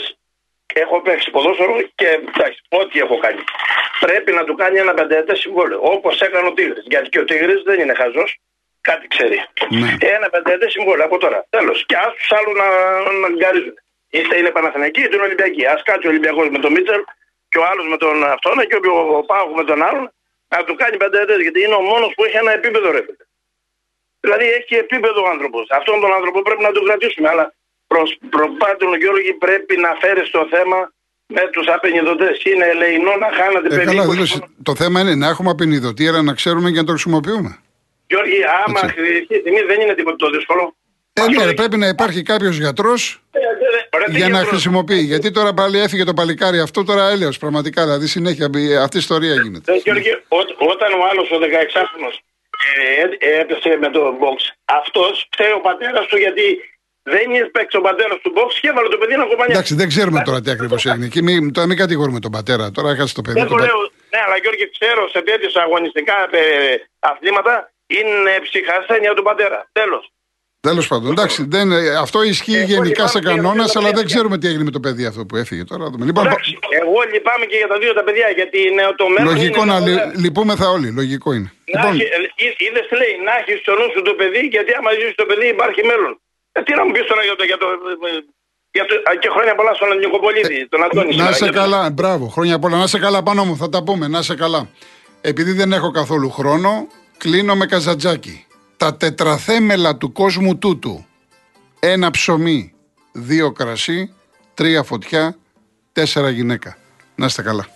έχω 0.74 1.02
παίξει 1.02 1.32
ποδόσφαιρο 1.32 1.76
και 1.96 2.08
εντάξει, 2.08 2.62
ό,τι 2.70 3.00
έχω 3.00 3.18
κάνει. 3.18 3.44
Πρέπει 4.00 4.32
να 4.32 4.44
του 4.44 4.56
κάνει 4.56 4.78
ένα 4.78 4.94
πενταετές 4.94 5.40
συμβόλαιο. 5.40 5.80
Όπως 5.82 6.22
έκανε 6.22 6.48
ο 6.48 6.54
Τίγρης. 6.54 6.84
Γιατί 6.88 7.10
και 7.10 7.20
ο 7.20 7.26
Τίγρης 7.26 7.62
δεν 7.64 7.80
είναι 7.80 7.94
χαζός. 7.94 8.40
Κάτι 8.82 9.08
ξέρει. 9.08 9.44
Ναι. 9.70 9.98
Ένα 10.00 10.30
πενταετές 10.30 10.72
συμβόλαιο 10.72 11.06
από 11.06 11.18
τώρα. 11.18 11.46
Τέλος. 11.50 11.86
Και 11.86 11.96
ας 11.96 12.14
τους 12.16 12.32
άλλους 12.32 12.54
να, 12.62 12.68
να 13.12 13.30
γκαρίζουν. 13.36 13.74
Είτε 14.10 14.38
είναι 14.38 14.50
Παναθηναϊκοί 14.50 15.02
είτε 15.02 15.16
είναι 15.16 15.24
Ολυμπιακοί. 15.24 15.66
Α 15.66 15.82
κάτσει 15.84 16.08
ο 16.08 16.10
Ολυμπιακός 16.10 16.50
με 16.50 16.60
τον 16.60 16.72
Μίτσελ 16.72 17.04
και 17.50 17.58
ο 17.58 17.66
άλλος 17.66 17.88
με 17.88 17.98
τον 17.98 18.24
αυτόν 18.24 18.58
και 18.70 18.80
ο 18.90 19.24
Πάγος 19.24 19.56
με 19.56 19.64
τον 19.64 19.84
άλλον 19.84 20.14
να 20.48 20.64
του 20.64 20.76
κάνει 20.76 20.98
πενταετές. 20.98 21.40
Γιατί 21.42 21.60
είναι 21.64 21.74
ο 21.74 21.82
μόνος 21.82 22.14
που 22.16 22.24
έχει 22.24 22.38
ένα 22.38 22.52
επίπεδο 22.52 22.92
ρε 22.92 23.02
Δηλαδή 24.20 24.46
έχει 24.46 24.76
επίπεδο 24.76 25.22
ο 25.24 25.28
άνθρωπος. 25.28 25.68
Αυτόν 25.70 26.00
τον 26.00 26.14
άνθρωπο 26.14 26.42
πρέπει 26.42 26.62
να 26.62 26.72
τον 26.72 26.86
κρατήσουμε. 26.86 27.30
Αλλά 27.30 27.54
προς 27.91 28.10
προπάντων 28.36 28.91
Γιώργη 29.01 29.34
πρέπει 29.45 29.75
να 29.86 29.91
φέρεις 30.01 30.30
το 30.30 30.41
θέμα 30.54 30.80
με 31.36 31.43
τους 31.54 31.67
απενιδωτέ. 31.75 32.30
Είναι 32.49 32.65
ελεηνό 32.73 33.13
να 33.23 33.30
χάνατε 33.38 33.67
ε, 33.82 33.86
καλά, 33.86 34.04
δήλωση. 34.12 34.38
Το 34.63 34.75
θέμα 34.75 34.97
είναι 35.01 35.15
να 35.15 35.27
έχουμε 35.34 35.49
απενιδωτή, 35.49 36.08
αλλά 36.08 36.21
να 36.21 36.34
ξέρουμε 36.34 36.67
και 36.71 36.82
να 36.84 36.88
το 36.89 36.91
χρησιμοποιούμε. 36.91 37.51
Γιώργη, 38.12 38.39
άμα 38.65 38.80
χρειαστεί 38.80 39.41
τιμή 39.43 39.62
δεν 39.71 39.80
είναι 39.82 39.93
τίποτα 39.93 40.15
το 40.15 40.30
δύσκολο. 40.30 40.75
Ε, 41.13 41.45
ναι, 41.45 41.54
πρέπει 41.54 41.77
να 41.77 41.88
υπάρχει 41.88 42.21
κάποιος 42.21 42.58
γιατρός 42.58 43.23
ε, 43.32 44.17
για 44.17 44.30
να 44.30 44.39
χρησιμοποιεί. 44.49 45.01
Γιατί 45.12 45.32
τώρα 45.32 45.54
πάλι 45.54 45.77
έφυγε 45.80 46.04
το 46.04 46.13
παλικάρι 46.13 46.60
αυτό, 46.60 46.84
τώρα 46.84 47.10
έλεος 47.10 47.38
πραγματικά. 47.38 47.84
Δηλαδή 47.84 48.08
συνέχεια 48.08 48.45
αυτή 48.82 48.95
η 48.97 48.99
ιστορία 48.99 49.34
γίνεται. 49.34 49.73
Ε, 49.73 49.75
Γιώργη, 49.75 50.12
ό, 50.27 50.39
όταν 50.73 50.89
ο 50.99 51.01
άλλος 51.12 51.32
ο 51.32 51.38
16χρονο 51.45 52.12
ε, 53.19 53.39
έπεσε 53.39 53.77
με 53.82 53.89
το 53.89 54.01
box, 54.21 54.38
αυτός 54.65 55.27
ξέρει 55.30 55.51
ο 55.51 55.60
πατέρας 55.60 56.06
του 56.08 56.17
γιατί 56.17 56.45
δεν 57.04 57.32
είναι 57.32 57.46
παίξει 57.46 57.78
ο 57.78 57.82
πατέρας 57.82 58.18
του 58.24 58.34
box 58.38 58.50
και 58.62 58.68
έβαλε 58.68 58.88
το 58.88 58.98
παιδί 58.98 59.16
να 59.16 59.26
κομπανιά. 59.26 59.54
Εντάξει, 59.56 59.76
δεν 59.76 59.88
ξέρουμε 59.88 60.22
τώρα 60.26 60.42
τι 60.42 60.52
ακριβώς 60.52 60.86
έγινε. 60.86 61.08
Και 61.08 61.22
μην, 61.22 61.54
τώρα 61.54 61.68
μην 61.68 61.78
κατηγορούμε 61.78 62.20
τον 62.20 62.32
πατέρα. 62.32 62.72
Τώρα 62.72 62.90
έχασε 62.90 63.14
το 63.14 63.22
παιδί. 63.22 63.40
Δεν 63.40 63.48
το 63.48 63.56
λέω. 63.56 63.80
Ναι, 64.14 64.20
αλλά 64.26 64.38
Γιώργη, 64.38 64.70
ξέρω 64.78 65.10
σε 65.10 65.22
τέτοιε 65.22 65.50
αγωνιστικά 65.66 66.16
ε, 66.32 66.76
αθλήματα 67.00 67.72
είναι 67.88 68.32
ψυχασθένεια 68.42 69.14
του 69.14 69.24
πατέρα. 69.24 69.70
Τέλος. 69.72 70.12
Τέλος 70.70 70.88
πάντων, 70.88 71.12
εντάξει, 71.12 71.46
δεν, 71.50 71.68
αυτό 72.06 72.24
ισχύει 72.24 72.56
εγώ 72.56 72.66
γενικά 72.72 73.08
σε 73.08 73.20
κανόνας, 73.20 73.76
αλλά 73.76 73.92
δεν 73.92 74.06
ξέρουμε 74.06 74.38
τι 74.38 74.48
έγινε 74.48 74.64
με 74.64 74.72
το 74.72 74.80
παιδί 74.80 75.06
αυτό 75.06 75.26
που 75.26 75.36
έφυγε 75.36 75.64
τώρα. 75.64 75.86
Λοιπόν, 76.10 76.26
εντάξει, 76.26 76.60
εγώ 76.70 77.00
λυπάμαι 77.14 77.46
και 77.46 77.58
για 77.58 77.68
τα 77.68 77.78
δύο 77.78 77.94
τα 77.94 78.04
παιδιά, 78.04 78.30
γιατί 78.30 78.58
είναι 78.68 78.84
το 78.96 79.08
μέλλον. 79.10 79.34
Λογικό 79.34 79.66
να 79.66 79.80
λυ, 79.80 79.96
λυπούμεθα 80.24 80.70
όλοι, 80.70 80.88
λογικό 80.92 81.34
είναι. 81.34 81.50
Λοιπόν. 81.66 82.00
Ε, 82.00 82.06
είδες 82.66 82.88
λέει, 83.00 83.14
να 83.28 83.34
έχεις 83.40 83.60
στο 83.64 83.72
νου 83.80 83.88
σου 83.94 84.02
το 84.02 84.14
παιδί, 84.14 84.42
γιατί 84.56 84.72
άμα 84.80 84.92
ζήσει 85.00 85.16
το 85.22 85.26
παιδί 85.26 85.48
υπάρχει 85.48 85.82
μέλλον. 85.92 86.14
Ε, 86.52 86.62
τι 86.62 86.74
να 86.76 86.86
μου 86.86 86.92
πεις 86.92 87.06
τώρα 87.06 87.24
για 87.24 87.36
το. 87.36 87.44
Για 87.44 87.58
το, 87.58 87.66
για 88.72 88.86
το 88.86 88.96
και 89.20 89.30
χρόνια 89.30 89.56
πολλά 89.56 89.74
στον 89.74 89.98
Νικοπολίδη, 89.98 90.60
ε, 90.60 90.68
τον 90.68 90.84
Αντώνη. 90.84 91.16
Να 91.16 91.32
σε 91.32 91.50
καλά, 91.50 91.90
μπράβο, 91.90 92.28
χρόνια 92.28 92.60
πολλά. 92.60 92.78
Να 92.78 92.88
σε 92.88 93.00
καλά 93.00 93.24
πάνω 93.24 93.46
μου, 93.46 93.58
θα 93.58 93.70
τα 93.70 93.84
πούμε, 93.84 94.08
να 94.08 94.22
σε 94.22 94.36
καλά. 94.36 94.70
Επειδή 95.22 95.52
δεν 95.52 95.72
έχω 95.72 95.92
καθόλου 95.92 96.30
χρόνο, 96.30 96.88
κλείνω 97.18 97.56
με 97.56 97.66
καζατζάκι. 97.66 98.46
Τα 98.78 98.98
τετραθέμελα 98.98 99.98
του 99.98 100.12
κόσμου 100.12 100.58
τούτου. 100.58 101.06
Ένα 101.80 102.12
ψωμί, 102.12 102.74
δύο 103.12 103.52
κρασί, 103.52 104.14
τρία 104.54 104.84
φωτιά, 104.84 105.38
τέσσερα 105.92 106.30
γυναίκα. 106.30 106.78
Να 107.16 107.26
είστε 107.26 107.42
καλά. 107.42 107.68